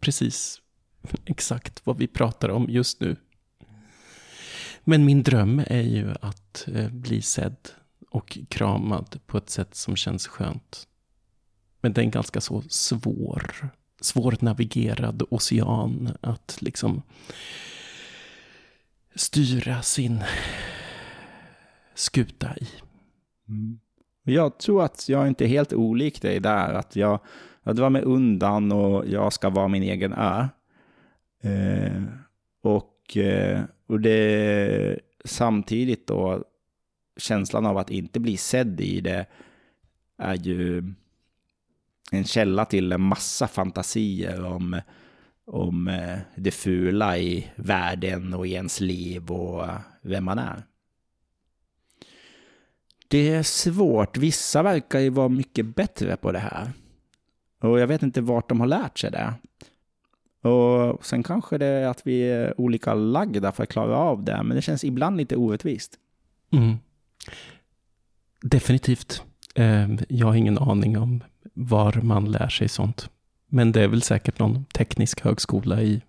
Precis 0.00 0.60
exakt 1.24 1.86
vad 1.86 1.98
vi 1.98 2.06
pratar 2.06 2.48
om 2.48 2.66
just 2.68 3.00
nu. 3.00 3.16
Men 4.84 5.04
min 5.04 5.22
dröm 5.22 5.62
är 5.66 5.82
ju 5.82 6.14
att 6.20 6.68
eh, 6.74 6.90
bli 6.90 7.22
sedd 7.22 7.68
och 8.10 8.38
kramad 8.48 9.20
på 9.26 9.38
ett 9.38 9.50
sätt 9.50 9.74
som 9.74 9.96
känns 9.96 10.26
skönt. 10.26 10.88
Men 11.80 11.92
det 11.92 12.00
är 12.00 12.04
en 12.04 12.10
ganska 12.10 12.40
så 12.40 12.62
svår, 12.68 13.70
svårnavigerad 14.00 15.22
ocean 15.30 16.16
att 16.20 16.58
liksom 16.60 17.02
styra 19.14 19.82
sin 19.82 20.22
skuta 21.94 22.56
i. 22.56 22.68
Mm. 23.48 23.80
Jag 24.22 24.58
tror 24.58 24.84
att 24.84 25.08
jag 25.08 25.28
inte 25.28 25.44
är 25.44 25.48
helt 25.48 25.72
olik 25.72 26.22
dig 26.22 26.40
där. 26.40 26.74
Att 26.74 26.96
jag, 26.96 27.20
jag 27.66 27.76
drar 27.76 27.90
mig 27.90 28.02
undan 28.02 28.72
och 28.72 29.08
jag 29.08 29.32
ska 29.32 29.50
vara 29.50 29.68
min 29.68 29.82
egen 29.82 30.12
ö. 30.12 30.48
Eh, 31.42 32.02
och, 32.62 33.16
eh, 33.16 33.62
och 33.86 34.00
det 34.00 35.00
samtidigt 35.24 36.06
då 36.06 36.44
känslan 37.16 37.66
av 37.66 37.78
att 37.78 37.90
inte 37.90 38.20
bli 38.20 38.36
sedd 38.36 38.80
i 38.80 39.00
det 39.00 39.26
är 40.18 40.34
ju 40.34 40.92
en 42.12 42.24
källa 42.24 42.64
till 42.64 42.92
en 42.92 43.00
massa 43.00 43.48
fantasier 43.48 44.44
om, 44.44 44.80
om 45.44 45.88
eh, 45.88 46.18
det 46.36 46.50
fula 46.50 47.18
i 47.18 47.50
världen 47.56 48.34
och 48.34 48.46
i 48.46 48.52
ens 48.52 48.80
liv 48.80 49.30
och 49.30 49.64
eh, 49.64 49.78
vem 50.02 50.24
man 50.24 50.38
är. 50.38 50.62
Det 53.08 53.28
är 53.28 53.42
svårt. 53.42 54.16
Vissa 54.16 54.62
verkar 54.62 54.98
ju 54.98 55.10
vara 55.10 55.28
mycket 55.28 55.76
bättre 55.76 56.16
på 56.16 56.32
det 56.32 56.38
här. 56.38 56.72
Och 57.66 57.80
jag 57.80 57.86
vet 57.86 58.02
inte 58.02 58.20
vart 58.20 58.48
de 58.48 58.60
har 58.60 58.66
lärt 58.66 58.98
sig 58.98 59.10
det. 59.10 59.34
Och 60.48 61.06
sen 61.06 61.22
kanske 61.22 61.58
det 61.58 61.66
är 61.66 61.86
att 61.86 62.06
vi 62.06 62.22
är 62.22 62.60
olika 62.60 62.94
lagda 62.94 63.52
för 63.52 63.62
att 63.62 63.68
klara 63.68 63.96
av 63.96 64.24
det, 64.24 64.42
men 64.42 64.56
det 64.56 64.62
känns 64.62 64.84
ibland 64.84 65.16
lite 65.16 65.36
orättvist. 65.36 65.94
Mm. 66.52 66.76
Definitivt. 68.42 69.22
Eh, 69.54 69.88
jag 70.08 70.26
har 70.26 70.34
ingen 70.34 70.58
aning 70.58 70.98
om 70.98 71.24
var 71.54 72.00
man 72.02 72.30
lär 72.30 72.48
sig 72.48 72.68
sånt. 72.68 73.10
Men 73.48 73.72
det 73.72 73.82
är 73.82 73.88
väl 73.88 74.02
säkert 74.02 74.38
någon 74.38 74.64
teknisk 74.64 75.20
högskola 75.20 75.82
i 75.82 76.02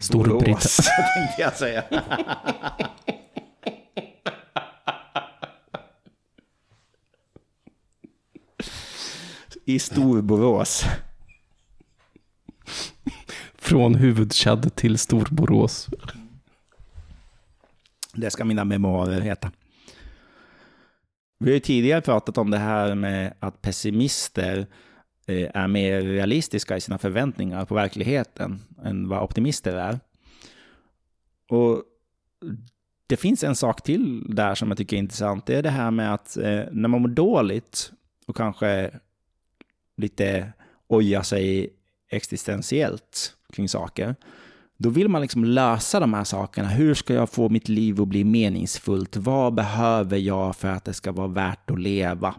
Storbritannien. 0.00 0.58
tänkte 1.16 1.42
jag 1.42 1.52
säga. 1.52 1.84
I 9.68 9.78
Storborås. 9.78 10.84
Från 13.54 13.94
huvudchadd 13.94 14.74
till 14.74 14.98
Storborås. 14.98 15.88
Det 18.14 18.30
ska 18.30 18.44
mina 18.44 18.64
memoarer 18.64 19.20
heta. 19.20 19.52
Vi 21.38 21.50
har 21.50 21.54
ju 21.54 21.60
tidigare 21.60 22.00
pratat 22.00 22.38
om 22.38 22.50
det 22.50 22.58
här 22.58 22.94
med 22.94 23.34
att 23.40 23.62
pessimister 23.62 24.66
eh, 25.26 25.50
är 25.54 25.68
mer 25.68 26.00
realistiska 26.02 26.76
i 26.76 26.80
sina 26.80 26.98
förväntningar 26.98 27.64
på 27.64 27.74
verkligheten 27.74 28.60
än 28.84 29.08
vad 29.08 29.22
optimister 29.22 29.76
är. 29.76 30.00
Och 31.48 31.82
det 33.06 33.16
finns 33.16 33.44
en 33.44 33.56
sak 33.56 33.82
till 33.82 34.34
där 34.34 34.54
som 34.54 34.68
jag 34.68 34.78
tycker 34.78 34.96
är 34.96 35.00
intressant. 35.00 35.46
Det 35.46 35.56
är 35.56 35.62
det 35.62 35.70
här 35.70 35.90
med 35.90 36.14
att 36.14 36.36
eh, 36.36 36.62
när 36.72 36.88
man 36.88 37.02
mår 37.02 37.08
dåligt 37.08 37.92
och 38.26 38.36
kanske 38.36 38.90
lite 39.98 40.52
oja 40.88 41.22
sig 41.22 41.70
existentiellt 42.10 43.32
kring 43.52 43.68
saker, 43.68 44.16
då 44.76 44.88
vill 44.88 45.08
man 45.08 45.22
liksom 45.22 45.44
lösa 45.44 46.00
de 46.00 46.14
här 46.14 46.24
sakerna. 46.24 46.68
Hur 46.68 46.94
ska 46.94 47.14
jag 47.14 47.30
få 47.30 47.48
mitt 47.48 47.68
liv 47.68 48.00
att 48.00 48.08
bli 48.08 48.24
meningsfullt? 48.24 49.16
Vad 49.16 49.54
behöver 49.54 50.16
jag 50.16 50.56
för 50.56 50.68
att 50.68 50.84
det 50.84 50.94
ska 50.94 51.12
vara 51.12 51.28
värt 51.28 51.70
att 51.70 51.80
leva? 51.80 52.34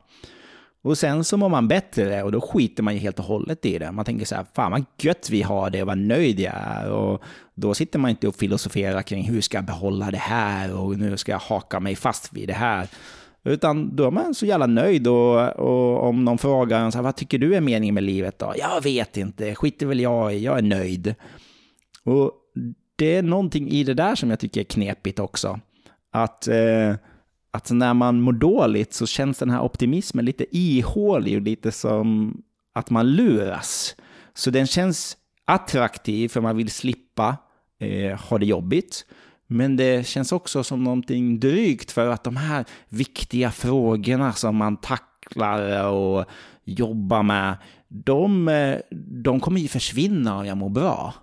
Och 0.81 0.97
sen 0.97 1.23
så 1.23 1.37
mår 1.37 1.49
man 1.49 1.67
bättre 1.67 2.23
och 2.23 2.31
då 2.31 2.41
skiter 2.41 2.83
man 2.83 2.93
ju 2.93 2.99
helt 2.99 3.19
och 3.19 3.25
hållet 3.25 3.65
i 3.65 3.79
det. 3.79 3.91
Man 3.91 4.05
tänker 4.05 4.25
så 4.25 4.35
här, 4.35 4.45
fan 4.53 4.71
vad 4.71 4.85
gött 4.97 5.29
vi 5.29 5.41
har 5.41 5.69
det 5.69 5.81
och 5.81 5.87
vad 5.87 5.97
nöjd 5.97 6.39
jag 6.39 6.53
är. 6.55 6.91
Och 6.91 7.23
då 7.55 7.73
sitter 7.73 7.99
man 7.99 8.09
inte 8.09 8.27
och 8.27 8.35
filosoferar 8.35 9.01
kring 9.01 9.23
hur 9.23 9.41
ska 9.41 9.57
jag 9.57 9.65
behålla 9.65 10.11
det 10.11 10.17
här 10.17 10.75
och 10.75 10.97
nu 10.97 11.17
ska 11.17 11.31
jag 11.31 11.39
haka 11.39 11.79
mig 11.79 11.95
fast 11.95 12.33
vid 12.33 12.47
det 12.47 12.53
här. 12.53 12.87
Utan 13.43 13.95
då 13.95 14.07
är 14.07 14.11
man 14.11 14.35
så 14.35 14.45
jävla 14.45 14.67
nöjd 14.67 15.07
och, 15.07 15.49
och 15.49 16.07
om 16.07 16.25
någon 16.25 16.37
frågar 16.37 16.79
en 16.85 16.91
så 16.91 16.97
här, 16.97 17.03
vad 17.03 17.15
tycker 17.15 17.37
du 17.37 17.55
är 17.55 17.61
meningen 17.61 17.95
med 17.95 18.03
livet 18.03 18.39
då? 18.39 18.53
Jag 18.57 18.83
vet 18.83 19.17
inte, 19.17 19.55
skiter 19.55 19.85
väl 19.85 19.99
jag 19.99 20.35
i, 20.35 20.43
jag 20.43 20.57
är 20.57 20.61
nöjd. 20.61 21.15
Och 22.03 22.31
det 22.95 23.15
är 23.15 23.23
någonting 23.23 23.69
i 23.69 23.83
det 23.83 23.93
där 23.93 24.15
som 24.15 24.29
jag 24.29 24.39
tycker 24.39 24.61
är 24.61 24.65
knepigt 24.65 25.19
också. 25.19 25.59
Att, 26.11 26.47
eh, 26.47 26.95
att 27.51 27.71
när 27.71 27.93
man 27.93 28.21
mår 28.21 28.31
dåligt 28.31 28.93
så 28.93 29.07
känns 29.07 29.37
den 29.37 29.49
här 29.49 29.61
optimismen 29.61 30.25
lite 30.25 30.57
ihålig 30.57 31.35
och 31.35 31.41
lite 31.41 31.71
som 31.71 32.37
att 32.73 32.89
man 32.89 33.11
luras. 33.11 33.95
Så 34.33 34.49
den 34.49 34.67
känns 34.67 35.17
attraktiv 35.45 36.29
för 36.29 36.41
man 36.41 36.57
vill 36.57 36.69
slippa 36.69 37.37
eh, 37.79 38.19
ha 38.19 38.37
det 38.37 38.45
jobbigt. 38.45 39.05
Men 39.51 39.75
det 39.75 40.07
känns 40.07 40.31
också 40.31 40.63
som 40.63 40.83
någonting 40.83 41.39
drygt 41.39 41.91
för 41.91 42.09
att 42.09 42.23
de 42.23 42.37
här 42.37 42.65
viktiga 42.89 43.51
frågorna 43.51 44.33
som 44.33 44.55
man 44.55 44.77
tacklar 44.77 45.87
och 45.87 46.25
jobbar 46.63 47.23
med, 47.23 47.57
de, 47.87 48.47
eh, 48.47 48.77
de 49.23 49.39
kommer 49.39 49.59
ju 49.59 49.67
försvinna 49.67 50.37
om 50.37 50.45
jag 50.45 50.57
mår 50.57 50.69
bra. 50.69 51.13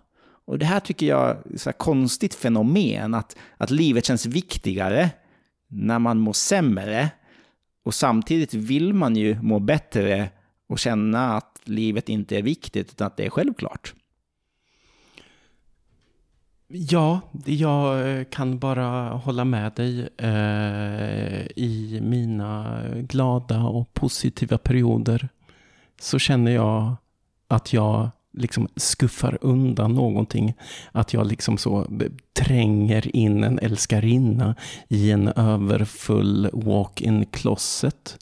Och 0.47 0.59
det 0.59 0.67
här 0.67 0.81
tycker 0.81 1.07
jag 1.07 1.29
är 1.31 1.69
ett 1.69 1.79
konstigt 1.79 2.35
fenomen, 2.35 3.15
att, 3.15 3.37
att 3.57 3.71
livet 3.71 4.05
känns 4.05 4.27
viktigare 4.27 5.11
när 5.69 5.99
man 5.99 6.19
mår 6.19 6.33
sämre. 6.33 7.11
Och 7.85 7.95
samtidigt 7.95 8.55
vill 8.55 8.95
man 8.95 9.17
ju 9.17 9.43
må 9.43 9.59
bättre 9.59 10.31
och 10.69 10.79
känna 10.79 11.37
att 11.37 11.61
livet 11.65 12.09
inte 12.09 12.39
är 12.39 12.43
viktigt, 12.43 12.91
utan 12.91 13.07
att 13.07 13.17
det 13.17 13.27
är 13.27 13.31
självklart. 13.31 13.95
Ja, 16.69 17.21
jag 17.45 18.11
eh, 18.11 18.25
kan 18.25 18.59
bara 18.59 19.09
hålla 19.09 19.45
med 19.45 19.73
dig 19.73 20.09
eh, 20.17 21.47
i 21.57 21.99
mina 22.03 22.83
glada 22.93 23.61
och 23.63 23.95
positiva 23.95 24.59
perioder. 24.59 25.29
Så 26.01 26.19
känner 26.19 26.51
jag 26.51 26.97
att 27.49 27.73
jag 27.73 28.11
liksom 28.33 28.69
skuffar 28.77 29.39
undan 29.41 29.95
någonting. 29.95 30.55
Att 30.93 31.13
jag 31.13 31.27
liksom 31.27 31.59
så 31.59 31.81
eh, 31.81 31.87
tränger 32.33 33.17
in 33.17 33.45
en 33.45 33.59
älskarinna 33.59 34.55
i 34.89 35.11
en 35.11 35.29
överfull 35.29 36.51
walk-in 36.53 37.27
closet. 37.27 38.19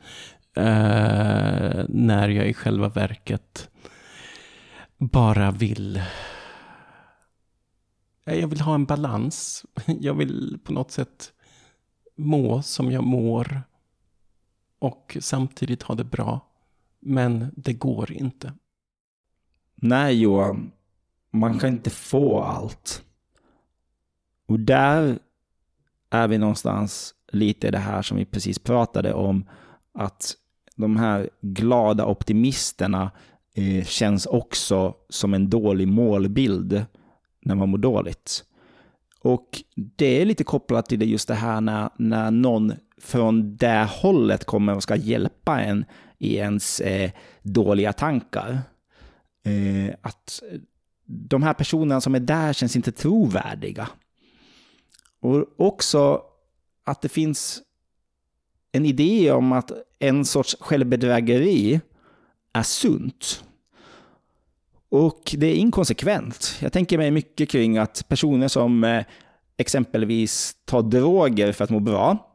Eh, 0.57 1.85
när 1.89 2.29
jag 2.29 2.47
i 2.47 2.55
själva 2.55 2.89
verket 2.89 3.69
bara 4.99 5.51
vill 5.51 6.03
jag 8.25 8.49
vill 8.49 8.61
ha 8.61 8.75
en 8.75 8.85
balans. 8.85 9.67
Jag 10.01 10.15
vill 10.15 10.59
på 10.65 10.73
något 10.73 10.91
sätt 10.91 11.33
må 12.17 12.63
som 12.63 12.93
jag 12.93 13.05
mår 13.05 13.63
och 14.79 15.17
samtidigt 15.21 15.83
ha 15.83 15.95
det 15.95 16.05
bra. 16.05 16.41
Men 17.01 17.53
det 17.57 17.73
går 17.73 18.13
inte. 18.13 18.53
Nej 19.75 20.21
Johan, 20.21 20.73
man 21.31 21.59
kan 21.59 21.71
inte 21.71 21.91
få 21.91 22.41
allt. 22.41 23.05
Och 24.47 24.61
där 24.61 25.19
är 26.11 26.29
vi 26.29 26.39
någonstans 26.39 27.15
lite 27.33 27.71
det 27.71 27.79
här 27.79 28.03
som 28.03 28.17
vi 28.17 28.25
precis 28.25 28.59
pratade 28.59 29.15
om, 29.15 29.49
att 29.93 30.37
de 30.77 30.97
här 30.97 31.31
glada 31.41 32.07
optimisterna 32.07 33.11
eh, 33.55 33.85
känns 33.85 34.27
också 34.27 34.95
som 35.09 35.35
en 35.35 35.51
dålig 35.51 35.89
målbild 35.89 36.87
när 37.45 37.55
man 37.55 37.69
mår 37.69 37.79
dåligt. 37.79 38.45
Och 39.21 39.63
det 39.75 40.21
är 40.21 40.25
lite 40.25 40.45
kopplat 40.45 40.87
till 40.87 40.99
det 40.99 41.05
just 41.05 41.29
det 41.29 41.35
här 41.35 41.61
när, 41.61 41.91
när 41.99 42.31
någon 42.31 42.73
från 42.99 43.57
det 43.57 43.89
hållet 43.91 44.45
kommer 44.45 44.75
och 44.75 44.83
ska 44.83 44.97
hjälpa 44.97 45.61
en 45.61 45.85
i 46.19 46.37
ens 46.37 46.81
eh, 46.81 47.11
dåliga 47.43 47.93
tankar. 47.93 48.59
Eh, 49.45 49.95
att 50.01 50.43
de 51.07 51.43
här 51.43 51.55
personerna 51.55 52.01
som 52.01 52.15
är 52.15 52.21
där 52.21 52.53
känns 52.53 52.77
inte 52.77 52.93
trovärdiga. 52.93 53.89
Och 55.21 55.47
också 55.57 56.23
att 56.85 57.03
det 57.03 57.09
finns 57.09 57.63
en 58.73 58.87
idé 58.87 59.33
om 59.33 59.53
att 59.53 59.73
en 59.99 60.25
sorts 60.25 60.57
självbedrägeri 60.61 61.81
är 62.53 62.63
sunt. 62.63 63.45
Och 64.95 65.35
det 65.39 65.47
är 65.47 65.55
inkonsekvent. 65.55 66.59
Jag 66.61 66.73
tänker 66.73 66.99
mig 66.99 67.11
mycket 67.11 67.49
kring 67.49 67.79
att 67.79 68.09
personer 68.09 68.49
som 68.49 68.85
eh, 68.85 69.05
exempelvis 69.57 70.57
tar 70.65 70.83
droger 70.83 71.53
för 71.53 71.65
att 71.65 71.71
må 71.71 71.81
bra, 71.81 72.31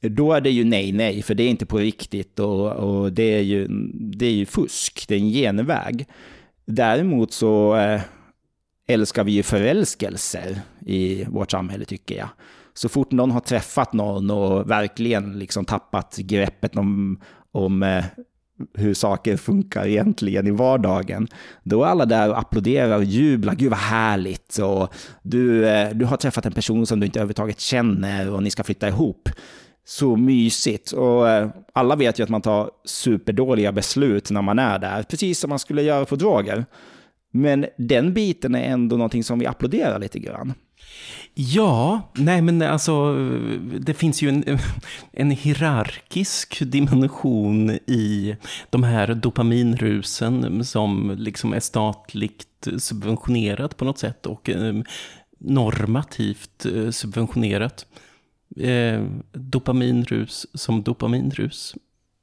då 0.00 0.32
är 0.32 0.40
det 0.40 0.50
ju 0.50 0.64
nej, 0.64 0.92
nej, 0.92 1.22
för 1.22 1.34
det 1.34 1.42
är 1.42 1.48
inte 1.48 1.66
på 1.66 1.78
riktigt 1.78 2.38
och, 2.38 2.72
och 2.72 3.12
det, 3.12 3.22
är 3.22 3.40
ju, 3.40 3.68
det 3.94 4.26
är 4.26 4.32
ju 4.32 4.46
fusk, 4.46 5.04
det 5.08 5.14
är 5.14 5.18
en 5.18 5.30
genväg. 5.30 6.06
Däremot 6.66 7.32
så 7.32 7.76
eh, 7.76 8.00
älskar 8.86 9.24
vi 9.24 9.32
ju 9.32 9.42
förälskelser 9.42 10.60
i 10.86 11.24
vårt 11.24 11.50
samhälle 11.50 11.84
tycker 11.84 12.16
jag. 12.16 12.28
Så 12.74 12.88
fort 12.88 13.10
någon 13.10 13.30
har 13.30 13.40
träffat 13.40 13.92
någon 13.92 14.30
och 14.30 14.70
verkligen 14.70 15.38
liksom 15.38 15.64
tappat 15.64 16.16
greppet 16.16 16.76
om, 16.76 17.20
om 17.52 17.82
eh, 17.82 18.04
hur 18.74 18.94
saker 18.94 19.36
funkar 19.36 19.86
egentligen 19.86 20.46
i 20.46 20.50
vardagen. 20.50 21.28
Då 21.62 21.84
är 21.84 21.86
alla 21.86 22.06
där 22.06 22.30
och 22.30 22.38
applåderar 22.38 22.96
och 22.96 23.04
jublar. 23.04 23.54
Gud 23.54 23.70
vad 23.70 23.78
härligt! 23.78 24.58
Och 24.58 24.94
du, 25.22 25.68
eh, 25.68 25.90
du 25.90 26.04
har 26.04 26.16
träffat 26.16 26.46
en 26.46 26.52
person 26.52 26.86
som 26.86 27.00
du 27.00 27.06
inte 27.06 27.18
överhuvudtaget 27.18 27.60
känner 27.60 28.30
och 28.30 28.42
ni 28.42 28.50
ska 28.50 28.62
flytta 28.62 28.88
ihop. 28.88 29.28
Så 29.84 30.16
mysigt. 30.16 30.92
Och 30.92 31.28
eh, 31.28 31.48
alla 31.72 31.96
vet 31.96 32.18
ju 32.18 32.22
att 32.22 32.28
man 32.28 32.42
tar 32.42 32.70
superdåliga 32.84 33.72
beslut 33.72 34.30
när 34.30 34.42
man 34.42 34.58
är 34.58 34.78
där, 34.78 35.02
precis 35.02 35.38
som 35.40 35.50
man 35.50 35.58
skulle 35.58 35.82
göra 35.82 36.04
på 36.04 36.16
droger. 36.16 36.64
Men 37.32 37.66
den 37.78 38.14
biten 38.14 38.54
är 38.54 38.62
ändå 38.62 38.96
någonting 38.96 39.24
som 39.24 39.38
vi 39.38 39.46
applåderar 39.46 39.98
lite 39.98 40.18
grann. 40.18 40.54
Ja, 41.34 42.02
nej 42.14 42.42
men 42.42 42.62
alltså 42.62 43.14
det 43.78 43.94
finns 43.94 44.22
ju 44.22 44.28
en, 44.28 44.58
en 45.12 45.30
hierarkisk 45.30 46.62
dimension 46.70 47.70
i 47.70 48.36
de 48.70 48.82
här 48.82 49.14
dopaminrusen 49.14 50.64
som 50.64 51.14
liksom 51.18 51.52
är 51.52 51.60
statligt 51.60 52.68
subventionerat 52.78 53.76
på 53.76 53.84
något 53.84 53.98
sätt 53.98 54.26
och 54.26 54.50
ehm, 54.50 54.84
normativt 55.38 56.66
eh, 56.66 56.90
subventionerat. 56.90 57.86
Eh, 58.56 59.04
dopaminrus 59.32 60.46
som 60.54 60.82
dopaminrus, 60.82 61.74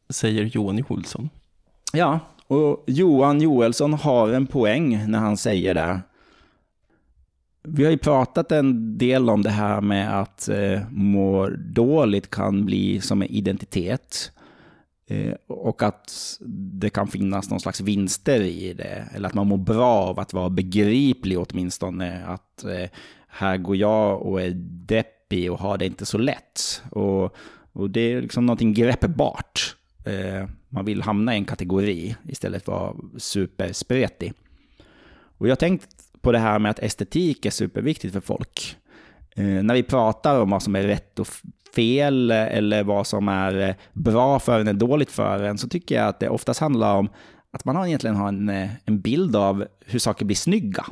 säger 0.10 0.44
Johan 0.44 0.84
Olsson. 0.90 1.30
Ja, 1.94 2.20
Och 2.48 2.84
Johan 2.88 3.42
Joelsson 3.42 3.94
har 3.94 4.30
en 4.30 4.48
poäng 4.48 5.12
när 5.12 5.20
han 5.20 5.38
säger 5.38 5.74
det. 5.74 6.02
Vi 7.70 7.84
har 7.84 7.92
ju 7.92 7.98
pratat 7.98 8.52
en 8.52 8.98
del 8.98 9.30
om 9.30 9.42
det 9.42 9.50
här 9.50 9.82
med 9.82 10.22
att 10.22 10.50
eh, 10.50 10.82
må 10.92 11.50
dåligt 11.50 12.30
kan 12.30 12.66
bli 12.66 13.02
som 13.02 13.22
en 13.22 13.28
identitet. 13.28 14.32
Eh, 15.08 15.34
och 15.48 15.84
att 15.84 16.38
det 16.82 16.90
kan 16.90 17.08
finnas 17.08 17.50
någon 17.50 17.60
slags 17.60 17.82
vinster 17.82 18.42
i 18.42 18.74
det. 18.74 19.10
Eller 19.14 19.28
att 19.28 19.34
man 19.34 19.48
mår 19.48 19.58
bra 19.58 19.94
av 19.94 20.20
att 20.20 20.34
vara 20.34 20.50
begriplig 20.50 21.40
åtminstone. 21.40 22.26
Att 22.26 22.64
eh, 22.64 22.90
här 23.28 23.58
går 23.58 23.76
jag 23.76 24.22
och 24.22 24.42
är 24.42 24.52
deppig 24.88 25.52
och 25.52 25.60
har 25.60 25.78
det 25.78 25.86
inte 25.86 26.06
så 26.06 26.18
lätt. 26.18 26.84
Och, 26.92 27.36
och 27.72 27.90
det 27.90 28.02
är 28.02 28.22
liksom 28.22 28.46
någonting 28.46 28.74
greppbart. 28.74 29.76
Eh, 30.06 30.50
man 30.70 30.86
vill 30.86 31.02
hamna 31.02 31.34
i 31.34 31.38
en 31.38 31.46
kategori 31.46 32.16
istället 32.28 32.66
för 32.66 32.74
att 32.74 32.96
vara 32.96 33.20
superspretig. 33.20 34.34
Och 35.38 35.48
jag 35.48 35.60
tänkte 35.60 35.88
på 36.28 36.32
det 36.32 36.40
här 36.40 36.60
med 36.60 36.72
att 36.72 36.80
estetik 36.80 37.46
är 37.46 37.50
superviktigt 37.50 38.14
för 38.14 38.22
folk. 38.22 38.78
Eh, 39.36 39.46
när 39.46 39.74
vi 39.74 39.84
pratar 39.84 40.42
om 40.42 40.50
vad 40.50 40.64
som 40.64 40.76
är 40.76 40.84
rätt 40.84 41.20
och 41.20 41.28
fel 41.76 42.32
eller 42.32 42.84
vad 42.84 43.08
som 43.08 43.28
är 43.28 43.70
eh, 43.70 43.76
bra 43.94 44.40
för 44.40 44.60
en 44.60 44.68
och 44.68 44.76
dåligt 44.76 45.12
för 45.12 45.44
en 45.44 45.58
så 45.58 45.70
tycker 45.70 45.96
jag 45.96 46.08
att 46.08 46.20
det 46.20 46.30
oftast 46.30 46.60
handlar 46.60 46.96
om 46.96 47.10
att 47.52 47.66
man 47.66 47.88
egentligen 47.88 48.16
har 48.16 48.28
en, 48.28 48.50
eh, 48.50 48.70
en 48.86 49.02
bild 49.02 49.36
av 49.36 49.68
hur 49.86 50.00
saker 50.00 50.26
blir 50.26 50.36
snygga. 50.36 50.86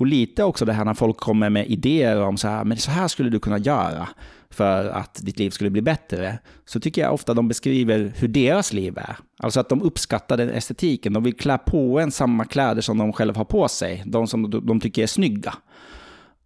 Och 0.00 0.06
lite 0.06 0.44
också 0.44 0.64
det 0.64 0.72
här 0.72 0.84
när 0.84 0.94
folk 0.94 1.16
kommer 1.16 1.50
med 1.50 1.66
idéer 1.66 2.22
om 2.22 2.36
så 2.36 2.48
här, 2.48 2.64
men 2.64 2.76
så 2.76 2.90
här 2.90 3.08
skulle 3.08 3.30
du 3.30 3.40
kunna 3.40 3.58
göra 3.58 4.08
för 4.50 4.88
att 4.88 5.20
ditt 5.22 5.38
liv 5.38 5.50
skulle 5.50 5.70
bli 5.70 5.82
bättre, 5.82 6.38
så 6.64 6.80
tycker 6.80 7.02
jag 7.02 7.14
ofta 7.14 7.34
de 7.34 7.48
beskriver 7.48 8.12
hur 8.16 8.28
deras 8.28 8.72
liv 8.72 8.98
är. 8.98 9.16
Alltså 9.38 9.60
att 9.60 9.68
de 9.68 9.82
uppskattar 9.82 10.36
den 10.36 10.50
estetiken, 10.50 11.12
de 11.12 11.22
vill 11.22 11.36
klä 11.36 11.58
på 11.58 12.00
en 12.00 12.10
samma 12.10 12.44
kläder 12.44 12.82
som 12.82 12.98
de 12.98 13.12
själva 13.12 13.38
har 13.38 13.44
på 13.44 13.68
sig, 13.68 14.02
de 14.06 14.26
som 14.26 14.50
de 14.66 14.80
tycker 14.80 15.02
är 15.02 15.06
snygga. 15.06 15.54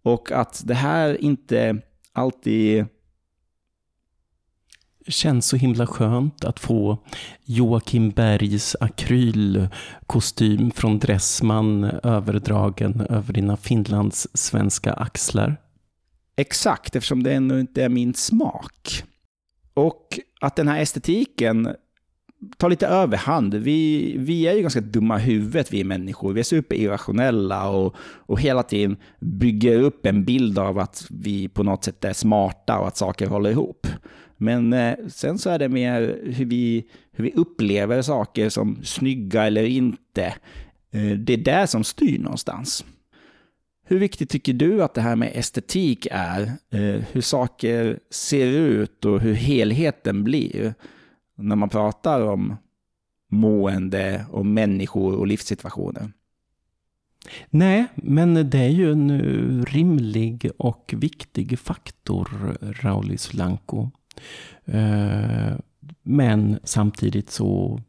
Och 0.03 0.31
att 0.31 0.61
det 0.65 0.73
här 0.73 1.21
inte 1.21 1.81
alltid 2.13 2.85
känns 5.07 5.47
så 5.47 5.57
himla 5.57 5.87
skönt 5.87 6.45
att 6.45 6.59
få 6.59 6.97
Joakim 7.45 8.09
Bergs 8.09 8.75
akrylkostym 8.79 10.71
från 10.71 10.99
Dressman 10.99 11.83
överdragen 11.83 13.01
över 13.09 13.33
dina 13.33 13.57
Finlands 13.57 14.27
svenska 14.33 14.93
axlar. 14.93 15.57
Exakt, 16.35 16.95
eftersom 16.95 17.23
det 17.23 17.33
ännu 17.33 17.59
inte 17.59 17.83
är 17.83 17.89
min 17.89 18.13
smak. 18.13 19.03
Och 19.73 20.19
att 20.41 20.55
den 20.55 20.67
här 20.67 20.79
estetiken 20.79 21.75
tar 22.57 22.69
lite 22.69 22.87
överhand. 22.87 23.53
Vi, 23.53 24.15
vi 24.17 24.47
är 24.47 24.53
ju 24.53 24.61
ganska 24.61 24.81
dumma 24.81 25.19
i 25.19 25.23
huvudet, 25.23 25.73
vi 25.73 25.83
människor. 25.83 26.33
Vi 26.33 26.39
är 26.39 26.43
superirrationella 26.43 27.69
och, 27.69 27.95
och 27.99 28.41
hela 28.41 28.63
tiden 28.63 28.97
bygger 29.19 29.79
upp 29.79 30.05
en 30.05 30.25
bild 30.25 30.59
av 30.59 30.79
att 30.79 31.07
vi 31.09 31.47
på 31.47 31.63
något 31.63 31.83
sätt 31.83 32.05
är 32.05 32.13
smarta 32.13 32.79
och 32.79 32.87
att 32.87 32.97
saker 32.97 33.27
håller 33.27 33.49
ihop. 33.49 33.87
Men 34.37 34.73
eh, 34.73 34.95
sen 35.07 35.37
så 35.37 35.49
är 35.49 35.59
det 35.59 35.69
mer 35.69 36.19
hur 36.23 36.45
vi, 36.45 36.85
hur 37.11 37.23
vi 37.23 37.31
upplever 37.31 38.01
saker 38.01 38.49
som 38.49 38.79
snygga 38.83 39.43
eller 39.43 39.63
inte. 39.63 40.25
Eh, 40.91 41.11
det 41.11 41.33
är 41.33 41.37
det 41.37 41.67
som 41.67 41.83
styr 41.83 42.19
någonstans. 42.19 42.85
Hur 43.87 43.99
viktigt 43.99 44.29
tycker 44.29 44.53
du 44.53 44.83
att 44.83 44.93
det 44.93 45.01
här 45.01 45.15
med 45.15 45.31
estetik 45.35 46.07
är? 46.11 46.41
Eh, 46.69 47.03
hur 47.11 47.21
saker 47.21 47.99
ser 48.09 48.47
ut 48.47 49.05
och 49.05 49.19
hur 49.19 49.33
helheten 49.33 50.23
blir 50.23 50.73
när 51.35 51.55
man 51.55 51.69
pratar 51.69 52.21
om 52.21 52.55
mående 53.31 54.25
och 54.31 54.45
människor 54.45 55.15
och 55.15 55.27
livssituationer? 55.27 56.11
Nej, 57.49 57.85
men 57.95 58.49
det 58.49 58.59
är 58.59 58.69
ju 58.69 58.91
en 58.91 59.65
rimlig 59.65 60.49
och 60.57 60.93
viktig 60.97 61.59
faktor, 61.59 62.57
Rauli 62.61 63.17
Solanko. 63.17 63.89
Eh, 64.65 65.57
men 66.03 66.59
samtidigt 66.63 67.29
så 67.29 67.81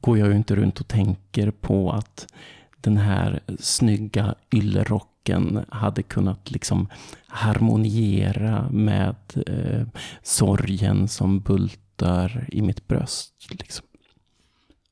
går 0.00 0.18
jag 0.18 0.28
ju 0.28 0.36
inte 0.36 0.56
runt 0.56 0.80
och 0.80 0.88
tänker 0.88 1.50
på 1.50 1.92
att 1.92 2.34
den 2.80 2.96
här 2.96 3.40
snygga 3.58 4.34
yllerocken 4.54 5.64
hade 5.68 6.02
kunnat 6.02 6.50
liksom 6.50 6.88
harmoniera 7.26 8.70
med 8.70 9.16
eh, 9.46 9.86
sorgen 10.22 11.08
som 11.08 11.40
bultar 11.40 12.46
i 12.48 12.62
mitt 12.62 12.88
bröst. 12.88 13.34
Liksom. 13.50 13.86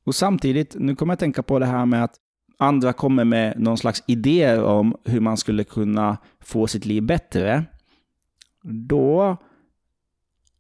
Och 0.05 0.15
samtidigt, 0.15 0.77
nu 0.79 0.97
kommer 0.97 1.13
jag 1.13 1.15
att 1.15 1.21
tänka 1.21 1.43
på 1.43 1.59
det 1.59 1.67
här 1.67 1.87
med 1.87 2.05
att 2.05 2.15
andra 2.59 2.93
kommer 2.93 3.25
med 3.25 3.61
någon 3.61 3.79
slags 3.79 4.03
idéer 4.07 4.63
om 4.63 4.97
hur 5.05 5.21
man 5.21 5.37
skulle 5.37 5.65
kunna 5.65 6.17
få 6.41 6.67
sitt 6.67 6.87
liv 6.87 7.03
bättre. 7.03 7.65
Då 8.63 9.37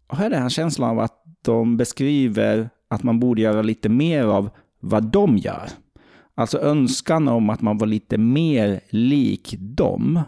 har 0.09 0.23
jag 0.23 0.33
den 0.33 0.43
här 0.43 0.49
känslan 0.49 0.91
av 0.91 0.99
att 0.99 1.25
de 1.43 1.77
beskriver 1.77 2.71
att 2.89 3.03
man 3.03 3.21
borde 3.21 3.41
göra 3.41 3.63
lite 3.63 3.89
mer 3.89 4.25
av 4.25 4.51
vad 4.81 5.05
de 5.05 5.37
gör. 5.37 5.69
Alltså 6.35 6.59
önskan 6.59 7.29
om 7.29 7.51
att 7.51 7.61
man 7.61 7.79
var 7.79 7.87
lite 7.87 8.19
mer 8.19 8.81
lik 8.89 9.55
dem. 9.59 10.23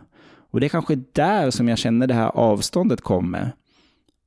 Och 0.51 0.61
det 0.61 0.67
är 0.67 0.69
kanske 0.69 0.95
där 1.13 1.51
som 1.51 1.69
jag 1.69 1.79
känner 1.79 2.07
det 2.07 2.15
här 2.15 2.29
avståndet 2.29 3.01
kommer. 3.01 3.53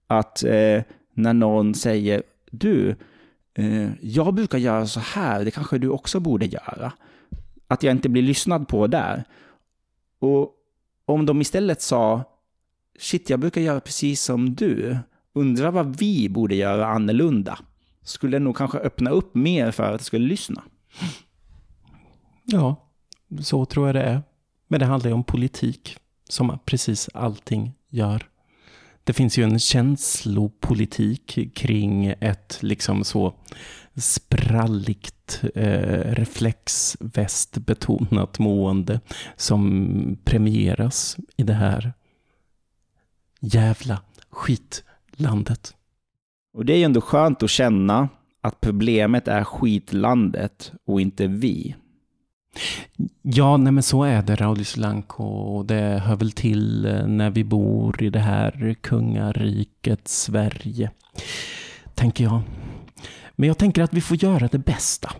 Att 0.07 0.43
eh, 0.43 0.81
när 1.13 1.33
någon 1.33 1.73
säger 1.73 2.23
du, 2.51 2.95
eh, 3.53 3.89
jag 4.01 4.33
brukar 4.33 4.57
göra 4.57 4.87
så 4.87 4.99
här, 4.99 5.45
det 5.45 5.51
kanske 5.51 5.77
du 5.77 5.89
också 5.89 6.19
borde 6.19 6.45
göra. 6.45 6.91
Att 7.67 7.83
jag 7.83 7.91
inte 7.91 8.09
blir 8.09 8.23
lyssnad 8.23 8.67
på 8.67 8.87
där. 8.87 9.23
Och 10.19 10.51
om 11.05 11.25
de 11.25 11.41
istället 11.41 11.81
sa, 11.81 12.23
shit, 12.99 13.29
jag 13.29 13.39
brukar 13.39 13.61
göra 13.61 13.79
precis 13.79 14.21
som 14.21 14.55
du. 14.55 14.97
Undrar 15.33 15.71
vad 15.71 15.97
vi 15.97 16.29
borde 16.29 16.55
göra 16.55 16.87
annorlunda. 16.87 17.59
Skulle 18.03 18.39
nog 18.39 18.57
kanske 18.57 18.77
öppna 18.77 19.09
upp 19.09 19.35
mer 19.35 19.71
för 19.71 19.83
att 19.83 19.91
jag 19.91 20.01
skulle 20.01 20.27
lyssna. 20.27 20.63
Ja, 22.45 22.89
så 23.41 23.65
tror 23.65 23.87
jag 23.87 23.95
det 23.95 24.03
är. 24.03 24.21
Men 24.67 24.79
det 24.79 24.85
handlar 24.85 25.09
ju 25.09 25.13
om 25.13 25.23
politik, 25.23 25.97
som 26.29 26.59
precis 26.65 27.09
allting 27.13 27.73
gör. 27.89 28.27
Det 29.03 29.13
finns 29.13 29.37
ju 29.37 29.43
en 29.43 29.59
känslopolitik 29.59 31.55
kring 31.55 32.05
ett 32.19 32.57
liksom 32.61 33.03
så 33.03 33.33
spralligt 33.95 35.43
eh, 35.55 36.13
reflexvästbetonat 36.13 38.39
mående 38.39 38.99
som 39.35 40.17
premieras 40.23 41.17
i 41.37 41.43
det 41.43 41.53
här 41.53 41.93
jävla 43.39 44.01
skit 44.29 44.83
skitlandet. 45.13 45.73
Och 46.53 46.65
det 46.65 46.73
är 46.73 46.77
ju 46.77 46.83
ändå 46.83 47.01
skönt 47.01 47.43
att 47.43 47.49
känna 47.49 48.09
att 48.41 48.61
problemet 48.61 49.27
är 49.27 49.43
skitlandet 49.43 50.71
och 50.85 51.01
inte 51.01 51.27
vi. 51.27 51.75
Ja, 53.21 53.57
nej 53.57 53.73
men 53.73 53.83
så 53.83 54.03
är 54.03 54.21
det 54.21 54.35
Rauli 54.35 54.63
Solanko 54.63 55.23
och 55.23 55.65
det 55.65 56.01
hör 56.05 56.15
väl 56.15 56.31
till 56.31 56.85
eh, 56.85 57.07
när 57.07 57.29
vi 57.29 57.43
bor 57.43 58.03
i 58.03 58.09
det 58.09 58.19
här 58.19 58.75
kungariket 58.81 60.07
Sverige, 60.07 60.91
tänker 61.95 62.23
jag. 62.23 62.41
Men 63.35 63.47
jag 63.47 63.57
tänker 63.57 63.83
att 63.83 63.93
vi 63.93 64.01
får 64.01 64.23
göra 64.23 64.47
det 64.47 64.59
bästa. 64.65 65.11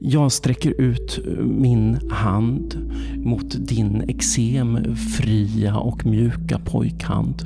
Jag 0.00 0.32
sträcker 0.32 0.80
ut 0.80 1.18
eh, 1.26 1.44
min 1.44 2.10
hand 2.10 2.74
mot 3.16 3.68
din 3.68 4.04
exemfria 4.08 5.76
och 5.76 6.06
mjuka 6.06 6.58
pojkhand. 6.58 7.42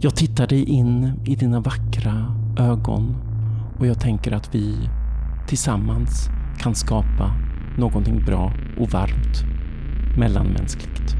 Jag 0.00 0.16
tittar 0.16 0.46
dig 0.46 0.64
in 0.64 1.12
i 1.24 1.36
dina 1.36 1.60
vackra 1.60 2.36
ögon 2.58 3.16
och 3.78 3.86
jag 3.86 4.00
tänker 4.00 4.32
att 4.32 4.54
vi 4.54 4.88
tillsammans 5.48 6.28
kan 6.58 6.74
skapa 6.74 7.34
någonting 7.78 8.24
bra 8.24 8.52
och 8.78 8.90
varmt 8.90 9.44
mellanmänskligt. 10.18 11.14